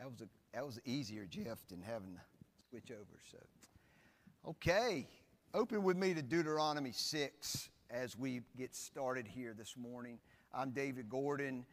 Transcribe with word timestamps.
That 0.00 0.10
was 0.10 0.22
a 0.22 0.28
that 0.54 0.64
was 0.64 0.80
easier, 0.86 1.26
Jeff, 1.26 1.58
than 1.68 1.82
having 1.82 2.14
to 2.14 2.20
switch 2.70 2.90
over. 2.90 3.20
So, 3.30 3.36
okay, 4.48 5.06
open 5.52 5.82
with 5.82 5.98
me 5.98 6.14
to 6.14 6.22
Deuteronomy 6.22 6.92
six 6.92 7.68
as 7.90 8.16
we 8.16 8.40
get 8.56 8.74
started 8.74 9.28
here 9.28 9.54
this 9.56 9.74
morning. 9.76 10.18
I'm 10.54 10.70
David 10.70 11.10
Gordon, 11.10 11.66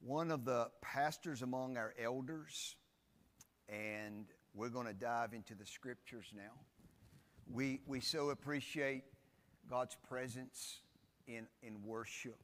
one 0.00 0.30
of 0.30 0.44
the 0.44 0.68
pastors 0.82 1.40
among 1.40 1.78
our 1.78 1.94
elders, 1.98 2.76
and 3.66 4.26
we're 4.52 4.68
going 4.68 4.86
to 4.86 4.92
dive 4.92 5.32
into 5.32 5.54
the 5.54 5.64
scriptures 5.64 6.26
now. 6.36 6.52
We 7.50 7.80
we 7.86 8.00
so 8.00 8.28
appreciate 8.28 9.04
God's 9.70 9.96
presence 10.06 10.80
in 11.26 11.46
in 11.62 11.82
worship. 11.82 12.36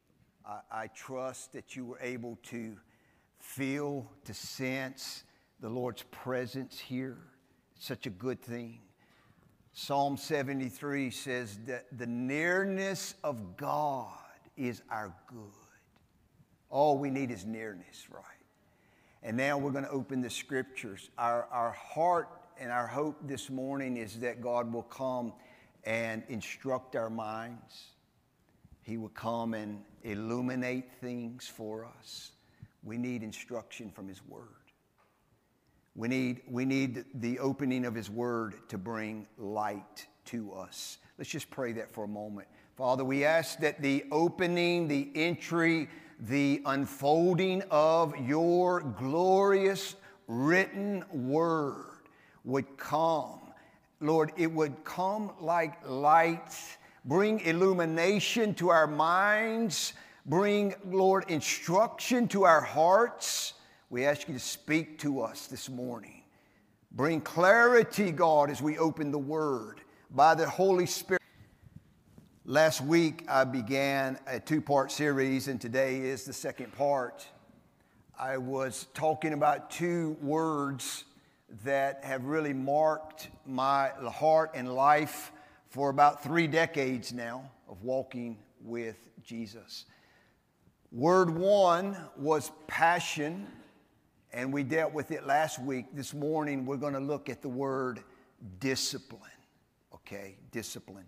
I, 0.46 0.60
I 0.72 0.86
trust 0.86 1.52
that 1.52 1.76
you 1.76 1.84
were 1.84 2.00
able 2.00 2.38
to 2.44 2.78
feel, 3.38 4.10
to 4.24 4.34
sense 4.34 5.24
the 5.60 5.68
Lord's 5.68 6.02
presence 6.04 6.78
here. 6.78 7.18
It's 7.76 7.86
such 7.86 8.06
a 8.06 8.10
good 8.10 8.40
thing. 8.40 8.80
Psalm 9.72 10.16
73 10.16 11.10
says 11.10 11.58
that 11.66 11.86
the 11.96 12.06
nearness 12.06 13.14
of 13.22 13.56
God 13.56 14.18
is 14.56 14.82
our 14.90 15.14
good. 15.28 15.38
All 16.70 16.98
we 16.98 17.10
need 17.10 17.30
is 17.30 17.46
nearness, 17.46 18.08
right? 18.10 18.24
And 19.22 19.36
now 19.36 19.56
we're 19.58 19.70
going 19.70 19.84
to 19.84 19.90
open 19.90 20.20
the 20.20 20.30
scriptures. 20.30 21.10
Our, 21.16 21.46
our 21.50 21.72
heart 21.72 22.28
and 22.58 22.70
our 22.70 22.86
hope 22.86 23.16
this 23.22 23.50
morning 23.50 23.96
is 23.96 24.18
that 24.20 24.40
God 24.40 24.72
will 24.72 24.82
come 24.82 25.32
and 25.84 26.22
instruct 26.28 26.96
our 26.96 27.10
minds. 27.10 27.92
He 28.82 28.96
will 28.96 29.10
come 29.10 29.54
and 29.54 29.82
illuminate 30.02 30.90
things 31.00 31.46
for 31.46 31.86
us. 31.98 32.32
We 32.88 32.96
need 32.96 33.22
instruction 33.22 33.90
from 33.90 34.08
His 34.08 34.22
Word. 34.26 34.48
We 35.94 36.08
need, 36.08 36.40
we 36.48 36.64
need 36.64 37.04
the 37.12 37.38
opening 37.38 37.84
of 37.84 37.94
His 37.94 38.08
Word 38.08 38.54
to 38.70 38.78
bring 38.78 39.28
light 39.36 40.06
to 40.26 40.54
us. 40.54 40.96
Let's 41.18 41.28
just 41.28 41.50
pray 41.50 41.72
that 41.72 41.92
for 41.92 42.04
a 42.04 42.08
moment. 42.08 42.48
Father, 42.78 43.04
we 43.04 43.26
ask 43.26 43.58
that 43.58 43.82
the 43.82 44.06
opening, 44.10 44.88
the 44.88 45.10
entry, 45.14 45.90
the 46.18 46.62
unfolding 46.64 47.62
of 47.70 48.14
your 48.26 48.80
glorious 48.80 49.96
written 50.26 51.04
Word 51.12 52.08
would 52.44 52.78
come. 52.78 53.40
Lord, 54.00 54.32
it 54.38 54.50
would 54.50 54.82
come 54.84 55.32
like 55.40 55.86
light, 55.86 56.56
bring 57.04 57.40
illumination 57.40 58.54
to 58.54 58.70
our 58.70 58.86
minds, 58.86 59.92
bring, 60.28 60.74
Lord, 60.84 61.24
instruction 61.28 62.28
to 62.28 62.44
our 62.44 62.60
hearts 62.60 63.54
we 63.90 64.04
ask 64.04 64.28
you 64.28 64.34
to 64.34 64.40
speak 64.40 64.98
to 64.98 65.22
us 65.22 65.46
this 65.46 65.70
morning. 65.70 66.22
Bring 66.92 67.22
clarity, 67.22 68.12
God, 68.12 68.50
as 68.50 68.60
we 68.60 68.76
open 68.76 69.10
the 69.10 69.18
Word 69.18 69.80
by 70.10 70.34
the 70.34 70.46
Holy 70.46 70.84
Spirit. 70.84 71.22
Last 72.44 72.82
week, 72.82 73.24
I 73.30 73.44
began 73.44 74.18
a 74.26 74.40
two 74.40 74.60
part 74.60 74.92
series, 74.92 75.48
and 75.48 75.58
today 75.58 76.00
is 76.00 76.24
the 76.24 76.34
second 76.34 76.70
part. 76.76 77.26
I 78.18 78.36
was 78.36 78.88
talking 78.92 79.32
about 79.32 79.70
two 79.70 80.18
words 80.20 81.04
that 81.64 82.04
have 82.04 82.26
really 82.26 82.52
marked 82.52 83.28
my 83.46 83.88
heart 83.88 84.50
and 84.52 84.74
life 84.74 85.32
for 85.70 85.88
about 85.88 86.22
three 86.22 86.46
decades 86.46 87.14
now 87.14 87.50
of 87.70 87.82
walking 87.82 88.36
with 88.60 89.08
Jesus. 89.24 89.86
Word 90.90 91.28
one 91.28 91.98
was 92.16 92.50
passion 92.66 93.46
and 94.32 94.50
we 94.50 94.62
dealt 94.62 94.94
with 94.94 95.10
it 95.10 95.26
last 95.26 95.60
week. 95.60 95.86
This 95.92 96.14
morning, 96.14 96.64
we're 96.64 96.78
going 96.78 96.94
to 96.94 97.00
look 97.00 97.28
at 97.28 97.42
the 97.42 97.48
word 97.48 98.00
discipline. 98.58 99.20
Okay, 99.94 100.36
discipline. 100.50 101.04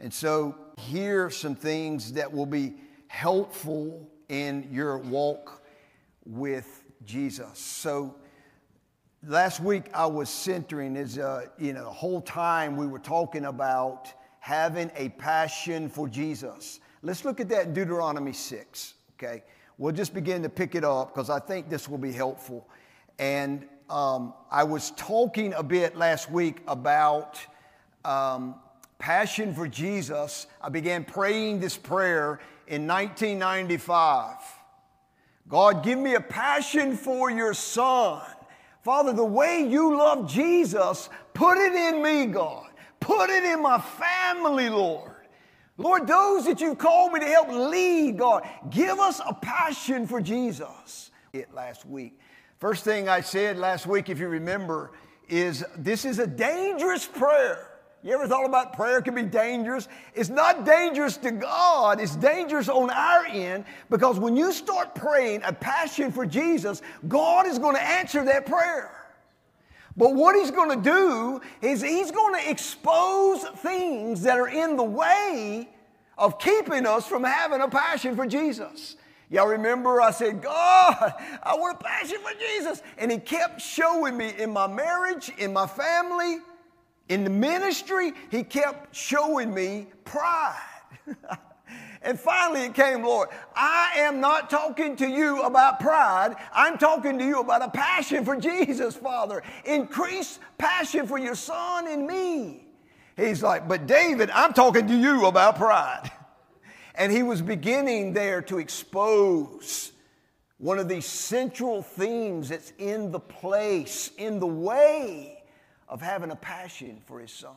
And 0.00 0.12
so, 0.12 0.54
here 0.78 1.26
are 1.26 1.30
some 1.30 1.54
things 1.54 2.12
that 2.14 2.32
will 2.32 2.46
be 2.46 2.74
helpful 3.08 4.08
in 4.30 4.66
your 4.70 4.96
walk 4.96 5.62
with 6.24 6.84
Jesus. 7.04 7.58
So, 7.58 8.14
last 9.26 9.60
week 9.60 9.90
I 9.92 10.06
was 10.06 10.30
centering 10.30 10.96
as 10.96 11.18
a, 11.18 11.50
you 11.58 11.74
know, 11.74 11.84
the 11.84 11.90
whole 11.90 12.22
time 12.22 12.76
we 12.76 12.86
were 12.86 12.98
talking 12.98 13.44
about 13.44 14.12
having 14.40 14.90
a 14.96 15.10
passion 15.10 15.90
for 15.90 16.08
Jesus. 16.08 16.80
Let's 17.02 17.24
look 17.24 17.40
at 17.40 17.48
that 17.50 17.66
in 17.66 17.74
Deuteronomy 17.74 18.32
6, 18.32 18.94
okay? 19.22 19.42
We'll 19.78 19.94
just 19.94 20.14
begin 20.14 20.42
to 20.42 20.48
pick 20.48 20.74
it 20.74 20.84
up 20.84 21.14
because 21.14 21.30
I 21.30 21.38
think 21.38 21.68
this 21.68 21.88
will 21.88 21.98
be 21.98 22.12
helpful. 22.12 22.66
And 23.18 23.66
um, 23.90 24.34
I 24.50 24.64
was 24.64 24.92
talking 24.92 25.52
a 25.54 25.62
bit 25.62 25.96
last 25.96 26.30
week 26.30 26.58
about 26.66 27.38
um, 28.04 28.56
passion 28.98 29.54
for 29.54 29.66
Jesus. 29.66 30.46
I 30.60 30.68
began 30.68 31.04
praying 31.04 31.60
this 31.60 31.76
prayer 31.76 32.40
in 32.66 32.86
1995. 32.86 34.36
God, 35.48 35.82
give 35.82 35.98
me 35.98 36.14
a 36.14 36.20
passion 36.20 36.96
for 36.96 37.30
your 37.30 37.54
son. 37.54 38.22
Father, 38.82 39.12
the 39.12 39.24
way 39.24 39.66
you 39.66 39.96
love 39.96 40.30
Jesus, 40.30 41.08
put 41.34 41.58
it 41.58 41.72
in 41.72 42.02
me, 42.02 42.26
God. 42.26 42.66
Put 43.00 43.30
it 43.30 43.44
in 43.44 43.62
my 43.62 43.78
family, 43.78 44.68
Lord. 44.68 45.12
Lord, 45.78 46.08
those 46.08 46.44
that 46.46 46.60
you've 46.60 46.76
called 46.76 47.12
me 47.12 47.20
to 47.20 47.26
help 47.26 47.48
lead, 47.48 48.18
God, 48.18 48.46
give 48.68 48.98
us 48.98 49.20
a 49.24 49.32
passion 49.32 50.06
for 50.08 50.20
Jesus. 50.20 51.12
It 51.32 51.54
last 51.54 51.86
week. 51.86 52.18
First 52.58 52.82
thing 52.82 53.08
I 53.08 53.20
said 53.20 53.56
last 53.56 53.86
week, 53.86 54.08
if 54.08 54.18
you 54.18 54.26
remember, 54.26 54.90
is 55.28 55.64
this 55.76 56.04
is 56.04 56.18
a 56.18 56.26
dangerous 56.26 57.06
prayer. 57.06 57.64
You 58.02 58.14
ever 58.14 58.26
thought 58.26 58.46
about 58.46 58.72
prayer 58.72 59.00
can 59.00 59.14
be 59.14 59.22
dangerous? 59.22 59.88
It's 60.14 60.28
not 60.28 60.64
dangerous 60.64 61.16
to 61.18 61.30
God, 61.30 62.00
it's 62.00 62.16
dangerous 62.16 62.68
on 62.68 62.90
our 62.90 63.26
end 63.26 63.64
because 63.90 64.18
when 64.18 64.36
you 64.36 64.52
start 64.52 64.94
praying 64.94 65.42
a 65.44 65.52
passion 65.52 66.10
for 66.10 66.26
Jesus, 66.26 66.82
God 67.06 67.46
is 67.46 67.58
going 67.58 67.76
to 67.76 67.82
answer 67.82 68.24
that 68.24 68.46
prayer. 68.46 68.97
But 69.98 70.14
what 70.14 70.36
he's 70.36 70.52
going 70.52 70.80
to 70.80 70.90
do 70.90 71.40
is 71.60 71.82
he's 71.82 72.12
going 72.12 72.40
to 72.40 72.50
expose 72.50 73.42
things 73.58 74.22
that 74.22 74.38
are 74.38 74.48
in 74.48 74.76
the 74.76 74.84
way 74.84 75.68
of 76.16 76.38
keeping 76.38 76.86
us 76.86 77.06
from 77.06 77.24
having 77.24 77.60
a 77.60 77.68
passion 77.68 78.14
for 78.14 78.24
Jesus. 78.24 78.94
Y'all 79.28 79.48
remember 79.48 80.00
I 80.00 80.12
said, 80.12 80.40
God, 80.40 81.14
I 81.42 81.56
want 81.56 81.80
a 81.80 81.84
passion 81.84 82.18
for 82.22 82.32
Jesus. 82.38 82.80
And 82.96 83.10
he 83.10 83.18
kept 83.18 83.60
showing 83.60 84.16
me 84.16 84.32
in 84.38 84.52
my 84.52 84.68
marriage, 84.68 85.32
in 85.36 85.52
my 85.52 85.66
family, 85.66 86.38
in 87.08 87.24
the 87.24 87.30
ministry, 87.30 88.12
he 88.30 88.44
kept 88.44 88.94
showing 88.94 89.52
me 89.52 89.88
pride. 90.04 90.62
And 92.08 92.18
finally 92.18 92.62
it 92.62 92.72
came, 92.72 93.02
Lord, 93.02 93.28
I 93.54 93.92
am 93.96 94.18
not 94.18 94.48
talking 94.48 94.96
to 94.96 95.06
you 95.06 95.42
about 95.42 95.78
pride. 95.78 96.36
I'm 96.54 96.78
talking 96.78 97.18
to 97.18 97.24
you 97.24 97.40
about 97.40 97.60
a 97.60 97.68
passion 97.68 98.24
for 98.24 98.34
Jesus, 98.34 98.96
Father. 98.96 99.42
Increase 99.66 100.38
passion 100.56 101.06
for 101.06 101.18
your 101.18 101.34
son 101.34 101.86
and 101.86 102.06
me. 102.06 102.64
He's 103.14 103.42
like, 103.42 103.68
but 103.68 103.86
David, 103.86 104.30
I'm 104.30 104.54
talking 104.54 104.88
to 104.88 104.96
you 104.96 105.26
about 105.26 105.56
pride. 105.56 106.10
And 106.94 107.12
he 107.12 107.22
was 107.22 107.40
beginning 107.40 108.12
there 108.12 108.42
to 108.42 108.58
expose 108.58 109.92
one 110.56 110.80
of 110.80 110.88
these 110.88 111.06
central 111.06 111.80
themes 111.80 112.48
that's 112.48 112.72
in 112.78 113.12
the 113.12 113.20
place, 113.20 114.10
in 114.18 114.40
the 114.40 114.48
way 114.48 115.44
of 115.88 116.02
having 116.02 116.32
a 116.32 116.36
passion 116.36 117.00
for 117.06 117.20
his 117.20 117.30
son. 117.30 117.54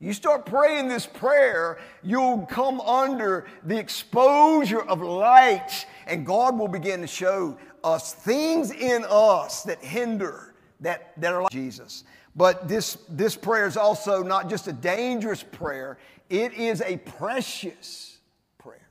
You 0.00 0.12
start 0.12 0.46
praying 0.46 0.86
this 0.86 1.06
prayer, 1.06 1.78
you'll 2.04 2.46
come 2.46 2.80
under 2.80 3.46
the 3.64 3.76
exposure 3.76 4.82
of 4.82 5.02
light, 5.02 5.86
and 6.06 6.24
God 6.24 6.56
will 6.56 6.68
begin 6.68 7.00
to 7.00 7.08
show 7.08 7.58
us 7.82 8.14
things 8.14 8.70
in 8.70 9.04
us 9.08 9.64
that 9.64 9.82
hinder, 9.82 10.54
that, 10.80 11.20
that 11.20 11.32
are 11.32 11.42
like 11.42 11.50
Jesus. 11.50 12.04
But 12.36 12.68
this, 12.68 12.96
this 13.08 13.34
prayer 13.34 13.66
is 13.66 13.76
also 13.76 14.22
not 14.22 14.48
just 14.48 14.68
a 14.68 14.72
dangerous 14.72 15.42
prayer, 15.42 15.98
it 16.30 16.52
is 16.52 16.80
a 16.82 16.98
precious 16.98 18.18
prayer. 18.58 18.88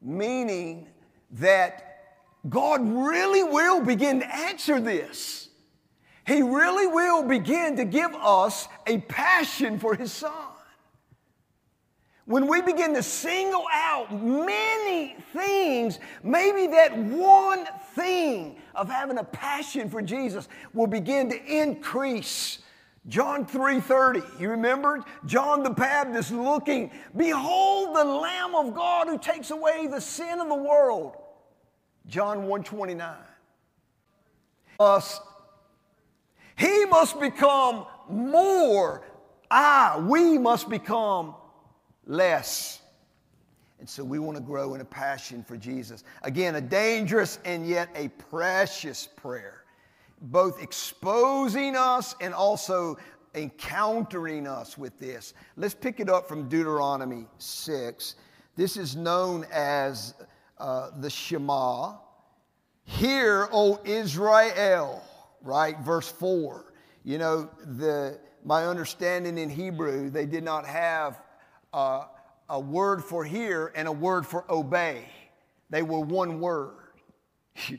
Meaning 0.00 0.86
that 1.32 1.82
God 2.48 2.80
really 2.88 3.42
will 3.42 3.80
begin 3.80 4.20
to 4.20 4.36
answer 4.36 4.80
this. 4.80 5.45
He 6.26 6.42
really 6.42 6.86
will 6.86 7.22
begin 7.22 7.76
to 7.76 7.84
give 7.84 8.12
us 8.14 8.68
a 8.86 8.98
passion 8.98 9.78
for 9.78 9.94
His 9.94 10.12
Son. 10.12 10.32
When 12.24 12.48
we 12.48 12.60
begin 12.60 12.92
to 12.94 13.02
single 13.04 13.64
out 13.72 14.12
many 14.12 15.14
things, 15.32 16.00
maybe 16.24 16.66
that 16.66 16.96
one 16.98 17.64
thing 17.94 18.56
of 18.74 18.88
having 18.88 19.18
a 19.18 19.24
passion 19.24 19.88
for 19.88 20.02
Jesus 20.02 20.48
will 20.74 20.88
begin 20.88 21.30
to 21.30 21.44
increase. 21.44 22.58
John 23.06 23.46
3:30. 23.46 24.24
You 24.40 24.50
remember 24.50 25.04
John 25.26 25.62
the 25.62 25.70
Baptist 25.70 26.32
looking, 26.32 26.90
behold 27.16 27.94
the 27.94 28.04
lamb 28.04 28.56
of 28.56 28.74
God 28.74 29.06
who 29.06 29.18
takes 29.18 29.52
away 29.52 29.86
the 29.86 30.00
sin 30.00 30.40
of 30.40 30.48
the 30.48 30.56
world. 30.56 31.16
John 32.08 32.48
129. 32.48 33.16
must, 34.80 35.20
he 36.56 36.84
must 36.86 37.20
become 37.20 37.86
more. 38.08 39.02
I, 39.50 39.98
we 40.06 40.38
must 40.38 40.68
become 40.68 41.34
less. 42.06 42.80
And 43.78 43.88
so 43.88 44.02
we 44.02 44.18
want 44.18 44.36
to 44.38 44.42
grow 44.42 44.74
in 44.74 44.80
a 44.80 44.84
passion 44.84 45.44
for 45.44 45.56
Jesus. 45.56 46.02
Again, 46.22 46.54
a 46.54 46.60
dangerous 46.60 47.38
and 47.44 47.66
yet 47.66 47.88
a 47.94 48.08
precious 48.08 49.06
prayer, 49.06 49.64
both 50.22 50.62
exposing 50.62 51.76
us 51.76 52.14
and 52.20 52.32
also 52.32 52.96
encountering 53.34 54.46
us 54.46 54.78
with 54.78 54.98
this. 54.98 55.34
Let's 55.56 55.74
pick 55.74 56.00
it 56.00 56.08
up 56.08 56.26
from 56.26 56.48
Deuteronomy 56.48 57.26
6. 57.38 58.14
This 58.56 58.78
is 58.78 58.96
known 58.96 59.44
as 59.52 60.14
uh, 60.58 60.90
the 60.98 61.10
Shema. 61.10 61.96
Hear, 62.84 63.48
O 63.52 63.78
Israel, 63.84 65.02
right? 65.46 65.78
Verse 65.80 66.08
4. 66.08 66.72
You 67.04 67.18
know, 67.18 67.50
the, 67.64 68.18
my 68.44 68.66
understanding 68.66 69.38
in 69.38 69.48
Hebrew, 69.48 70.10
they 70.10 70.26
did 70.26 70.44
not 70.44 70.66
have 70.66 71.20
uh, 71.72 72.04
a 72.48 72.60
word 72.60 73.04
for 73.04 73.24
hear 73.24 73.72
and 73.74 73.88
a 73.88 73.92
word 73.92 74.26
for 74.26 74.44
obey. 74.50 75.08
They 75.70 75.82
were 75.82 76.00
one 76.00 76.40
word. 76.40 76.74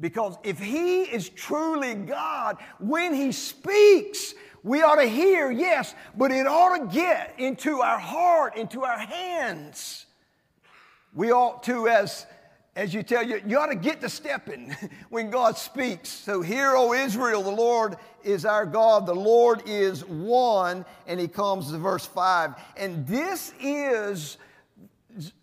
because 0.00 0.36
if 0.44 0.58
He 0.58 1.02
is 1.02 1.28
truly 1.28 1.94
God, 1.94 2.58
when 2.78 3.14
He 3.14 3.32
speaks, 3.32 4.34
we 4.62 4.82
ought 4.82 4.96
to 4.96 5.06
hear, 5.06 5.50
yes, 5.50 5.94
but 6.16 6.32
it 6.32 6.46
ought 6.46 6.76
to 6.76 6.94
get 6.94 7.34
into 7.38 7.82
our 7.82 7.98
heart, 7.98 8.56
into 8.56 8.84
our 8.84 8.98
hands. 8.98 10.06
We 11.14 11.32
ought 11.32 11.62
to, 11.64 11.88
as, 11.88 12.26
as 12.76 12.92
you 12.92 13.02
tell 13.02 13.26
you, 13.26 13.40
you 13.46 13.58
ought 13.58 13.68
to 13.68 13.74
get 13.74 14.02
to 14.02 14.08
stepping 14.08 14.76
when 15.08 15.30
God 15.30 15.56
speaks. 15.56 16.10
So, 16.10 16.42
hear, 16.42 16.76
O 16.76 16.92
Israel, 16.92 17.42
the 17.42 17.50
Lord 17.50 17.96
is 18.22 18.44
our 18.44 18.66
God, 18.66 19.06
the 19.06 19.14
Lord 19.14 19.62
is 19.66 20.04
one. 20.04 20.84
And 21.06 21.18
he 21.18 21.26
comes 21.26 21.70
to 21.70 21.78
verse 21.78 22.04
5. 22.04 22.54
And 22.76 23.06
this 23.06 23.54
is, 23.60 24.36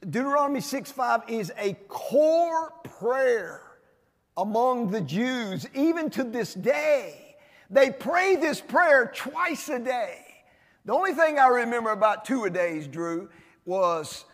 Deuteronomy 0.01 0.61
6 0.61 0.91
5 0.91 1.21
is 1.27 1.51
a 1.57 1.73
core 1.87 2.71
prayer 2.83 3.61
among 4.37 4.91
the 4.91 5.01
Jews, 5.01 5.67
even 5.73 6.11
to 6.11 6.23
this 6.23 6.53
day. 6.53 7.35
They 7.71 7.89
pray 7.89 8.35
this 8.35 8.61
prayer 8.61 9.11
twice 9.13 9.69
a 9.69 9.79
day. 9.79 10.19
The 10.85 10.93
only 10.93 11.13
thing 11.13 11.39
I 11.39 11.47
remember 11.47 11.91
about 11.91 12.25
two 12.25 12.43
a 12.43 12.49
days, 12.51 12.87
Drew, 12.87 13.29
was 13.65 14.25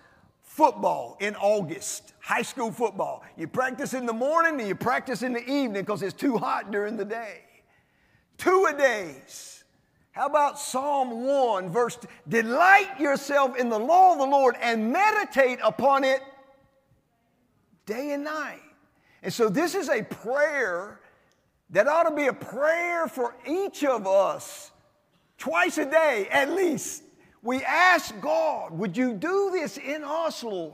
football 0.59 1.15
in 1.21 1.37
August, 1.37 2.11
high 2.19 2.41
school 2.41 2.69
football. 2.69 3.23
You 3.37 3.47
practice 3.47 3.93
in 3.93 4.05
the 4.05 4.11
morning 4.11 4.59
and 4.59 4.67
you 4.67 4.75
practice 4.75 5.23
in 5.23 5.31
the 5.31 5.49
evening 5.49 5.83
because 5.83 6.01
it's 6.01 6.13
too 6.13 6.37
hot 6.37 6.69
during 6.69 6.97
the 6.97 7.05
day. 7.05 7.43
Two 8.37 8.67
a 8.69 8.77
days. 8.77 9.63
How 10.11 10.25
about 10.25 10.59
Psalm 10.59 11.25
1, 11.25 11.69
verse 11.69 11.97
Delight 12.27 12.99
yourself 12.99 13.55
in 13.57 13.69
the 13.69 13.79
law 13.79 14.11
of 14.11 14.19
the 14.19 14.25
Lord 14.25 14.57
and 14.61 14.91
meditate 14.91 15.59
upon 15.63 16.03
it 16.03 16.19
day 17.85 18.11
and 18.11 18.25
night. 18.25 18.59
And 19.23 19.31
so 19.31 19.47
this 19.47 19.75
is 19.75 19.87
a 19.87 20.03
prayer 20.03 20.99
that 21.69 21.87
ought 21.87 22.03
to 22.03 22.13
be 22.13 22.27
a 22.27 22.33
prayer 22.33 23.07
for 23.07 23.33
each 23.47 23.85
of 23.85 24.05
us 24.05 24.71
twice 25.37 25.77
a 25.77 25.89
day 25.89 26.27
at 26.29 26.51
least. 26.51 27.03
We 27.41 27.63
ask 27.63 28.19
God, 28.19 28.71
would 28.71 28.97
you 28.97 29.13
do 29.13 29.49
this 29.51 29.77
in 29.77 30.03
us, 30.03 30.43
Lord? 30.43 30.73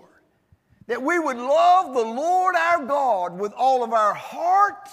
That 0.88 1.02
we 1.02 1.20
would 1.20 1.38
love 1.38 1.94
the 1.94 2.02
Lord 2.02 2.56
our 2.56 2.86
God 2.86 3.38
with 3.38 3.54
all 3.54 3.84
of 3.84 3.94
our 3.94 4.14
heart, 4.14 4.90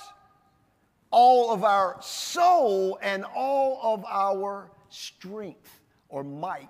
all 1.11 1.51
of 1.51 1.65
our 1.65 1.97
soul, 2.01 2.99
and 3.03 3.25
all 3.35 3.81
of 3.83 4.05
our 4.05 4.71
strength 4.89 5.81
or 6.09 6.23
might. 6.23 6.69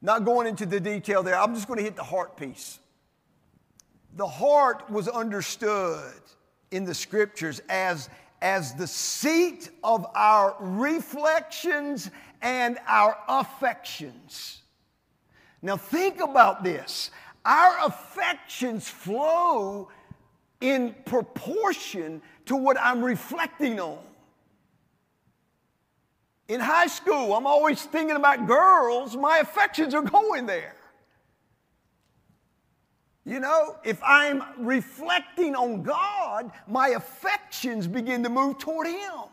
Not 0.00 0.24
going 0.24 0.46
into 0.46 0.64
the 0.64 0.80
detail 0.80 1.22
there, 1.22 1.38
I'm 1.38 1.54
just 1.54 1.66
going 1.66 1.78
to 1.78 1.84
hit 1.84 1.96
the 1.96 2.04
heart 2.04 2.36
piece. 2.36 2.78
The 4.16 4.26
heart 4.26 4.88
was 4.90 5.08
understood 5.08 6.12
in 6.70 6.84
the 6.84 6.94
scriptures 6.94 7.60
as, 7.68 8.08
as 8.42 8.74
the 8.74 8.86
seat 8.86 9.70
of 9.82 10.06
our 10.14 10.56
reflections 10.60 12.10
and 12.42 12.78
our 12.86 13.16
affections. 13.28 14.62
Now, 15.62 15.76
think 15.76 16.20
about 16.20 16.62
this. 16.62 17.10
Our 17.44 17.86
affections 17.86 18.88
flow 18.88 19.88
in 20.60 20.94
proportion 21.04 22.22
to 22.46 22.56
what 22.56 22.76
I'm 22.80 23.02
reflecting 23.02 23.80
on. 23.80 23.98
In 26.48 26.60
high 26.60 26.86
school, 26.86 27.34
I'm 27.34 27.46
always 27.46 27.82
thinking 27.82 28.16
about 28.16 28.46
girls, 28.46 29.16
my 29.16 29.38
affections 29.38 29.94
are 29.94 30.02
going 30.02 30.46
there. 30.46 30.74
You 33.24 33.40
know, 33.40 33.76
if 33.84 34.00
I'm 34.02 34.42
reflecting 34.56 35.54
on 35.54 35.82
God, 35.82 36.50
my 36.66 36.88
affections 36.88 37.86
begin 37.86 38.22
to 38.22 38.30
move 38.30 38.56
toward 38.56 38.86
Him. 38.86 39.28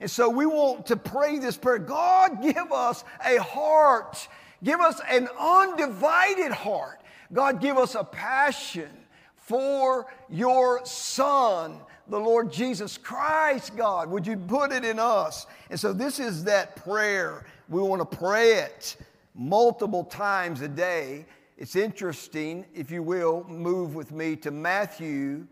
And 0.00 0.10
so 0.10 0.28
we 0.28 0.46
want 0.46 0.86
to 0.86 0.96
pray 0.96 1.38
this 1.38 1.56
prayer 1.56 1.78
God, 1.78 2.42
give 2.42 2.72
us 2.72 3.04
a 3.24 3.36
heart, 3.38 4.28
give 4.64 4.80
us 4.80 5.00
an 5.08 5.28
undivided 5.38 6.52
heart. 6.52 7.00
God, 7.32 7.60
give 7.60 7.78
us 7.78 7.94
a 7.94 8.02
passion 8.02 8.90
for 9.36 10.06
your 10.28 10.84
Son, 10.84 11.78
the 12.08 12.18
Lord 12.18 12.50
Jesus 12.50 12.98
Christ, 12.98 13.76
God. 13.76 14.10
Would 14.10 14.26
you 14.26 14.36
put 14.36 14.72
it 14.72 14.84
in 14.84 14.98
us? 14.98 15.46
And 15.70 15.78
so 15.78 15.92
this 15.92 16.18
is 16.18 16.44
that 16.44 16.76
prayer. 16.76 17.44
We 17.68 17.80
want 17.80 18.10
to 18.10 18.18
pray 18.18 18.54
it 18.54 18.96
multiple 19.34 20.02
times 20.04 20.60
a 20.60 20.68
day 20.68 21.26
it's 21.60 21.76
interesting, 21.76 22.64
if 22.74 22.90
you 22.90 23.02
will, 23.02 23.44
move 23.46 23.94
with 23.94 24.12
me 24.12 24.34
to 24.36 24.50
Matthew 24.50 25.46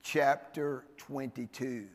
chapter 0.00 0.84
22. 0.96 1.88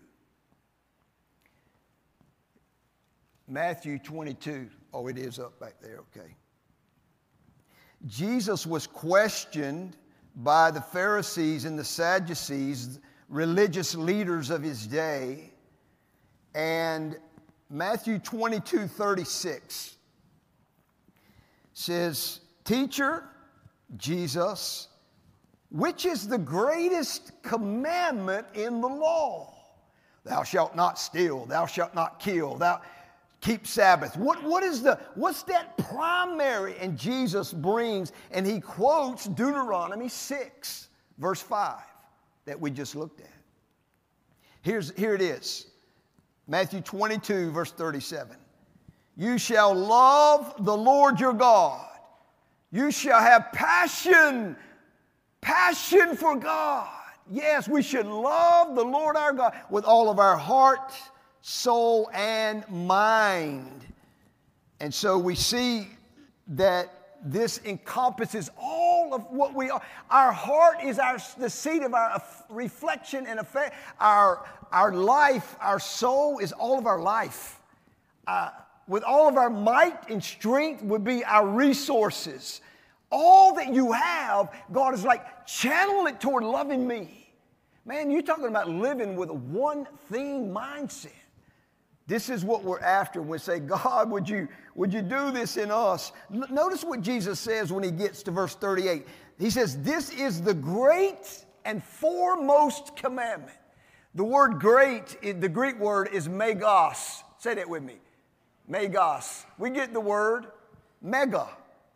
Matthew 3.48 4.00
22. 4.00 4.70
Oh, 4.94 5.08
it 5.08 5.18
is 5.18 5.40
up 5.40 5.60
back 5.60 5.76
there, 5.82 6.00
okay. 6.00 6.36
Jesus 8.08 8.66
was 8.66 8.88
questioned 8.88 9.98
by 10.38 10.72
the 10.72 10.82
Pharisees 10.82 11.66
and 11.66 11.78
the 11.78 11.84
Sadducees, 11.84 13.00
religious 13.30 13.96
leaders 13.96 14.50
of 14.50 14.62
his 14.62 14.86
day. 14.88 15.52
And 16.54 17.18
Matthew 17.70 18.20
22 18.20 18.88
36 18.88 19.98
says, 21.74 22.40
Teacher, 22.64 23.26
Jesus, 23.98 24.88
which 25.70 26.06
is 26.06 26.28
the 26.28 26.38
greatest 26.38 27.32
commandment 27.44 28.48
in 28.54 28.82
the 28.82 28.88
law? 28.88 29.54
Thou 30.24 30.44
shalt 30.44 30.76
not 30.76 30.98
steal, 30.98 31.46
thou 31.46 31.66
shalt 31.66 31.94
not 31.94 32.20
kill, 32.20 32.56
thou 32.56 32.82
keep 33.46 33.68
Sabbath. 33.68 34.18
What, 34.18 34.44
what 34.44 34.64
is 34.64 34.82
the, 34.82 35.00
what's 35.16 35.44
that 35.44 35.78
primary? 35.78 36.76
And 36.80 36.98
Jesus 36.98 37.54
brings, 37.54 38.12
and 38.32 38.46
he 38.46 38.60
quotes 38.60 39.26
Deuteronomy 39.26 40.10
6, 40.10 40.90
verse 41.18 41.42
5, 41.42 41.80
that 42.46 42.60
we 42.60 42.72
just 42.72 42.96
looked 42.96 43.22
at. 43.22 43.30
Here's, 44.62 44.92
here 44.96 45.14
it 45.14 45.22
is 45.22 45.68
Matthew 46.48 46.82
22, 46.82 47.52
verse 47.52 47.72
37. 47.72 48.36
You 49.18 49.38
shall 49.38 49.74
love 49.74 50.56
the 50.66 50.76
Lord 50.76 51.20
your 51.20 51.34
God 51.34 51.86
you 52.76 52.92
shall 52.92 53.22
have 53.22 53.54
passion, 53.54 54.58
passion 55.40 56.18
for 56.18 56.36
God. 56.36 56.90
Yes, 57.32 57.70
we 57.70 57.82
should 57.82 58.06
love 58.06 58.76
the 58.76 58.84
Lord 58.84 59.16
our 59.16 59.32
God 59.32 59.54
with 59.70 59.86
all 59.86 60.10
of 60.10 60.20
our 60.20 60.36
heart, 60.36 60.92
soul, 61.48 62.10
and 62.12 62.68
mind. 62.72 63.86
And 64.80 64.92
so 64.92 65.20
we 65.20 65.36
see 65.36 65.88
that 66.48 67.20
this 67.24 67.62
encompasses 67.64 68.50
all 68.60 69.14
of 69.14 69.30
what 69.30 69.54
we 69.54 69.70
are. 69.70 69.80
Our 70.10 70.32
heart 70.32 70.84
is 70.84 70.98
our, 70.98 71.20
the 71.38 71.48
seat 71.48 71.84
of 71.84 71.94
our 71.94 72.20
reflection 72.50 73.28
and 73.28 73.40
effect. 73.40 73.76
Our, 74.00 74.44
our 74.72 74.92
life, 74.92 75.56
our 75.62 75.80
soul 75.80 76.40
is 76.40 76.52
all 76.52 76.80
of 76.80 76.88
our 76.88 77.00
life. 77.00 77.60
Uh, 78.26 78.50
with 78.88 79.04
all 79.04 79.30
of 79.30 79.38
our 79.38 79.52
might 79.52 80.10
and 80.10 80.24
strength 80.24 80.82
would 80.82 81.04
be 81.04 81.24
our 81.26 81.48
resources. 81.48 82.62
All 83.12 83.54
that 83.54 83.72
you 83.72 83.92
have, 83.92 84.52
God 84.72 84.96
is 84.96 85.04
like, 85.04 85.46
channel 85.46 86.08
it 86.08 86.20
toward 86.20 86.44
loving 86.44 86.88
me. 86.88 87.32
Man, 87.86 88.10
you're 88.10 88.24
talking 88.24 88.48
about 88.48 88.68
living 88.68 89.16
with 89.16 89.30
a 89.30 89.34
one 89.34 89.88
thing 90.10 90.52
mindset. 90.52 91.12
This 92.08 92.30
is 92.30 92.46
what 92.46 92.64
we're 92.64 92.80
after 92.82 93.22
we 93.22 93.40
say, 93.40 93.60
God, 93.60 94.12
would 94.12 94.30
you, 94.30 94.48
would 94.76 94.94
you 94.94 95.02
do 95.02 95.32
this 95.32 95.58
in 95.58 95.72
us? 95.72 96.12
Notice 96.30 96.84
what 96.84 97.02
Jesus 97.02 97.40
says 97.40 97.74
when 97.74 97.84
he 97.84 97.90
gets 97.90 98.22
to 98.24 98.32
verse 98.32 98.54
38. 98.56 99.08
He 99.40 99.50
says, 99.50 99.82
This 99.82 100.12
is 100.12 100.42
the 100.42 100.54
great 100.54 101.46
and 101.66 101.84
foremost 101.84 102.96
commandment. 102.96 103.58
The 104.14 104.24
word 104.24 104.60
great, 104.60 105.18
the 105.22 105.50
Greek 105.50 105.80
word 105.80 106.10
is 106.14 106.28
megos. 106.28 107.24
Say 107.40 107.56
that 107.56 107.68
with 107.68 107.84
me. 107.84 107.96
Megos. 108.70 109.46
We 109.58 109.72
get 109.72 109.92
the 109.92 110.00
word 110.00 110.48
mega, 111.02 111.48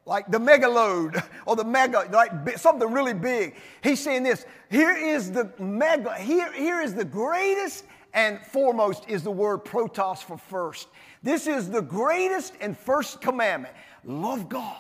like 0.05 0.29
the 0.29 0.39
mega 0.39 0.67
load 0.67 1.21
or 1.45 1.55
the 1.55 1.63
mega, 1.63 2.09
like 2.11 2.57
something 2.57 2.91
really 2.91 3.13
big. 3.13 3.55
He's 3.83 3.99
saying 3.99 4.23
this 4.23 4.45
here 4.69 4.95
is 4.95 5.31
the 5.31 5.51
mega, 5.59 6.15
here, 6.15 6.51
here 6.51 6.81
is 6.81 6.93
the 6.93 7.05
greatest 7.05 7.85
and 8.13 8.39
foremost 8.45 9.07
is 9.07 9.23
the 9.23 9.31
word 9.31 9.65
protos 9.65 10.23
for 10.23 10.37
first. 10.37 10.87
This 11.21 11.47
is 11.47 11.69
the 11.69 11.81
greatest 11.81 12.53
and 12.61 12.77
first 12.77 13.21
commandment 13.21 13.75
love 14.03 14.49
God, 14.49 14.75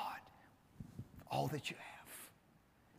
all 1.29 1.47
that 1.47 1.69
you 1.69 1.75
have. 1.77 2.29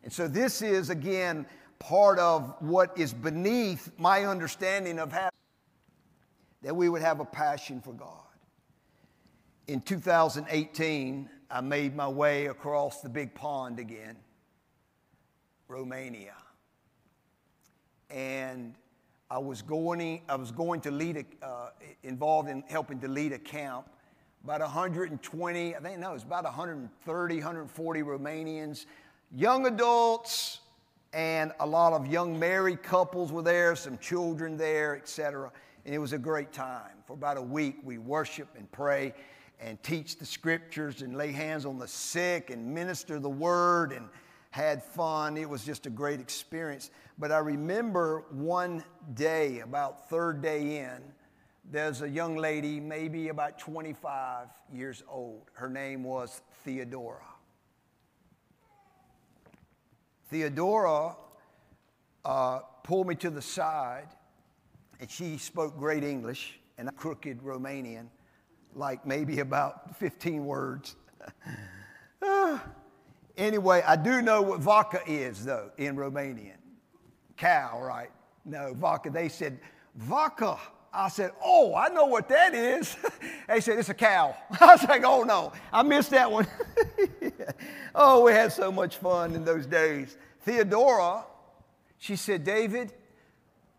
And 0.02 0.12
so, 0.12 0.28
this 0.28 0.62
is 0.62 0.90
again 0.90 1.46
part 1.78 2.18
of 2.18 2.54
what 2.60 2.96
is 2.96 3.12
beneath 3.12 3.90
my 3.98 4.24
understanding 4.24 4.98
of 4.98 5.10
how 5.10 5.30
that 6.62 6.76
we 6.76 6.88
would 6.88 7.02
have 7.02 7.20
a 7.20 7.24
passion 7.24 7.80
for 7.80 7.92
God. 7.92 8.16
In 9.66 9.80
2018, 9.80 11.28
I 11.50 11.60
made 11.60 11.96
my 11.96 12.08
way 12.08 12.46
across 12.46 13.00
the 13.00 13.08
big 13.08 13.34
pond 13.34 13.78
again, 13.78 14.16
Romania. 15.68 16.34
And 18.10 18.74
I 19.30 19.38
was 19.38 19.62
going, 19.62 20.22
I 20.28 20.34
was 20.34 20.50
going 20.50 20.80
to 20.80 20.90
lead, 20.90 21.16
a, 21.16 21.46
uh, 21.46 21.70
involved 22.02 22.48
in 22.48 22.64
helping 22.68 22.98
to 23.00 23.08
lead 23.08 23.32
a 23.32 23.38
camp. 23.38 23.88
About 24.42 24.60
120, 24.60 25.76
I 25.76 25.78
think, 25.78 25.98
no, 26.00 26.10
it 26.10 26.14
was 26.14 26.24
about 26.24 26.42
130, 26.42 27.34
140 27.36 28.02
Romanians, 28.02 28.86
young 29.30 29.66
adults, 29.66 30.60
and 31.12 31.52
a 31.60 31.66
lot 31.66 31.92
of 31.92 32.08
young 32.08 32.38
married 32.38 32.82
couples 32.82 33.30
were 33.30 33.42
there, 33.42 33.76
some 33.76 33.98
children 33.98 34.56
there, 34.56 34.96
etc. 34.96 35.52
And 35.84 35.94
it 35.94 35.98
was 35.98 36.12
a 36.12 36.18
great 36.18 36.52
time. 36.52 36.96
For 37.06 37.12
about 37.12 37.36
a 37.36 37.42
week, 37.42 37.76
we 37.84 37.98
worship 37.98 38.48
and 38.56 38.70
pray 38.72 39.14
and 39.60 39.80
teach 39.84 40.18
the 40.18 40.26
scriptures 40.26 41.02
and 41.02 41.16
lay 41.16 41.30
hands 41.30 41.66
on 41.66 41.78
the 41.78 41.86
sick 41.86 42.50
and 42.50 42.74
minister 42.74 43.20
the 43.20 43.28
word 43.28 43.92
and 43.92 44.08
had 44.50 44.82
fun. 44.82 45.36
It 45.36 45.48
was 45.48 45.64
just 45.64 45.86
a 45.86 45.90
great 45.90 46.20
experience. 46.20 46.90
But 47.18 47.32
I 47.32 47.38
remember 47.38 48.24
one 48.30 48.84
day, 49.14 49.60
about 49.60 50.08
third 50.10 50.42
day 50.42 50.78
in, 50.78 51.00
there's 51.70 52.02
a 52.02 52.08
young 52.08 52.36
lady, 52.36 52.80
maybe 52.80 53.28
about 53.28 53.58
25 53.58 54.48
years 54.72 55.04
old. 55.08 55.42
Her 55.52 55.68
name 55.68 56.02
was 56.02 56.42
Theodora. 56.64 57.22
Theodora 60.30 61.16
uh, 62.24 62.60
pulled 62.82 63.06
me 63.06 63.14
to 63.16 63.30
the 63.30 63.42
side, 63.42 64.08
and 65.00 65.08
she 65.10 65.38
spoke 65.38 65.78
great 65.78 66.02
English 66.02 66.58
and 66.76 66.88
a 66.88 66.92
crooked 66.92 67.40
Romanian, 67.42 68.06
like 68.74 69.06
maybe 69.06 69.40
about 69.40 69.96
15 69.96 70.44
words. 70.44 70.96
anyway, 73.40 73.82
I 73.86 73.96
do 73.96 74.22
know 74.22 74.42
what 74.42 74.60
vodka 74.60 75.00
is, 75.06 75.44
though, 75.44 75.70
in 75.76 75.96
Romanian. 75.96 76.58
Cow, 77.36 77.80
right? 77.82 78.10
No, 78.44 78.74
vodka. 78.74 79.10
They 79.10 79.28
said, 79.28 79.58
vodka. 79.96 80.58
I 80.92 81.08
said, 81.08 81.30
Oh, 81.44 81.74
I 81.74 81.88
know 81.88 82.06
what 82.06 82.28
that 82.28 82.54
is. 82.54 82.96
they 83.48 83.60
said, 83.60 83.78
It's 83.78 83.88
a 83.88 83.94
cow. 83.94 84.36
I 84.60 84.66
was 84.66 84.82
like, 84.84 85.04
Oh, 85.04 85.22
no, 85.22 85.52
I 85.72 85.82
missed 85.82 86.10
that 86.10 86.30
one. 86.30 86.46
oh, 87.94 88.24
we 88.24 88.32
had 88.32 88.52
so 88.52 88.72
much 88.72 88.96
fun 88.96 89.34
in 89.34 89.44
those 89.44 89.66
days. 89.66 90.16
Theodora, 90.40 91.24
she 91.98 92.16
said, 92.16 92.44
David, 92.44 92.92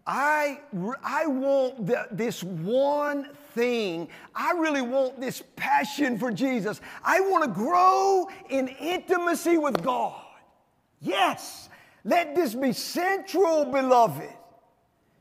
I, 0.05 0.61
I 1.03 1.27
want 1.27 1.85
the, 1.85 2.07
this 2.11 2.43
one 2.43 3.29
thing. 3.53 4.07
I 4.35 4.51
really 4.51 4.81
want 4.81 5.19
this 5.19 5.43
passion 5.55 6.17
for 6.17 6.31
Jesus. 6.31 6.81
I 7.03 7.19
want 7.21 7.43
to 7.43 7.49
grow 7.49 8.27
in 8.49 8.67
intimacy 8.67 9.57
with 9.57 9.81
God. 9.83 10.21
Yes, 10.99 11.69
let 12.03 12.35
this 12.35 12.55
be 12.55 12.73
central, 12.73 13.65
beloved. 13.65 14.29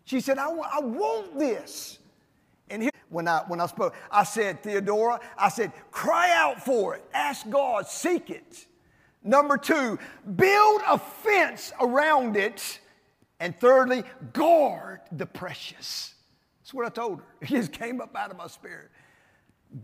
She 0.04 0.20
said, 0.20 0.38
I, 0.38 0.44
w- 0.44 0.62
I 0.62 0.80
want 0.80 1.38
this. 1.38 1.99
And 2.68 2.82
here, 2.82 2.90
when 3.08 3.26
I, 3.28 3.42
when 3.49 3.60
I 3.60 3.66
spoke, 3.66 3.94
I 4.10 4.25
said, 4.25 4.62
Theodora, 4.62 5.20
I 5.37 5.49
said, 5.49 5.72
cry 5.90 6.32
out 6.34 6.64
for 6.64 6.94
it. 6.94 7.04
Ask 7.12 7.49
God, 7.50 7.87
seek 7.87 8.30
it. 8.30 8.66
Number 9.22 9.56
two, 9.56 9.99
build 10.37 10.80
a 10.88 10.99
fence 10.99 11.72
around 11.80 12.37
it. 12.37 12.80
And 13.38 13.58
thirdly, 13.58 14.04
guard 14.32 15.00
the 15.12 15.26
precious. 15.26 16.14
That's 16.70 16.76
what 16.76 16.86
I 16.86 16.90
told 16.90 17.18
her. 17.18 17.24
It 17.40 17.48
just 17.48 17.72
came 17.72 18.00
up 18.00 18.14
out 18.14 18.30
of 18.30 18.36
my 18.36 18.46
spirit. 18.46 18.90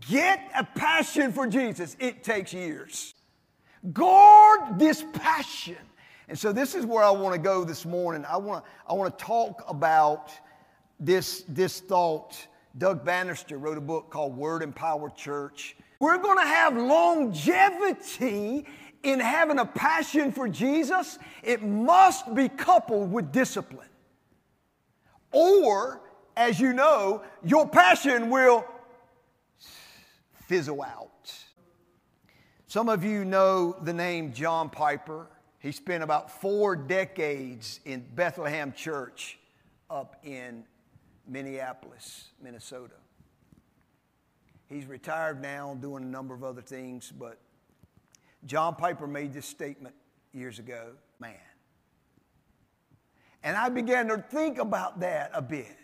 Get 0.09 0.39
a 0.57 0.63
passion 0.63 1.33
for 1.33 1.45
Jesus. 1.45 1.97
It 1.99 2.23
takes 2.23 2.53
years. 2.53 3.13
Guard 3.91 4.79
this 4.79 5.03
passion. 5.11 5.75
And 6.29 6.39
so 6.39 6.53
this 6.53 6.75
is 6.75 6.85
where 6.85 7.03
I 7.03 7.09
want 7.09 7.35
to 7.35 7.41
go 7.41 7.65
this 7.65 7.85
morning. 7.85 8.23
I 8.23 8.37
want 8.37 8.63
to, 8.63 8.71
I 8.87 8.93
want 8.93 9.17
to 9.17 9.25
talk 9.25 9.65
about 9.67 10.31
this, 10.97 11.43
this 11.49 11.81
thought. 11.81 12.37
Doug 12.77 13.03
Banister 13.03 13.57
wrote 13.57 13.77
a 13.77 13.81
book 13.81 14.09
called 14.09 14.37
Word 14.37 14.63
and 14.63 14.73
Power 14.73 15.09
Church. 15.09 15.75
We're 15.99 16.19
going 16.19 16.37
to 16.37 16.45
have 16.45 16.77
longevity 16.77 18.65
in 19.03 19.19
having 19.19 19.59
a 19.59 19.65
passion 19.65 20.31
for 20.31 20.47
Jesus. 20.47 21.19
It 21.43 21.61
must 21.63 22.33
be 22.33 22.47
coupled 22.47 23.11
with 23.11 23.33
discipline. 23.33 23.89
Or, 25.33 26.06
as 26.37 26.59
you 26.59 26.71
know, 26.71 27.23
your 27.43 27.67
passion 27.67 28.29
will 28.29 28.65
fizzle 30.45 30.81
out. 30.83 31.33
Some 32.67 32.89
of 32.89 33.03
you 33.03 33.25
know 33.25 33.75
the 33.81 33.93
name 33.93 34.31
John 34.33 34.69
Piper. 34.69 35.27
He 35.59 35.71
spent 35.71 36.03
about 36.03 36.29
four 36.41 36.75
decades 36.75 37.79
in 37.85 38.05
Bethlehem 38.13 38.71
Church 38.71 39.39
up 39.89 40.17
in 40.23 40.63
Minneapolis, 41.27 42.29
Minnesota. 42.41 42.93
He's 44.69 44.85
retired 44.85 45.41
now, 45.41 45.75
doing 45.81 46.03
a 46.03 46.07
number 46.07 46.33
of 46.35 46.43
other 46.43 46.61
things, 46.61 47.11
but 47.17 47.39
John 48.45 48.75
Piper 48.75 49.07
made 49.07 49.33
this 49.33 49.45
statement 49.45 49.95
years 50.33 50.59
ago 50.59 50.91
man. 51.19 51.33
And 53.43 53.57
I 53.57 53.69
began 53.69 54.07
to 54.09 54.17
think 54.17 54.59
about 54.59 54.99
that 54.99 55.31
a 55.33 55.41
bit. 55.41 55.75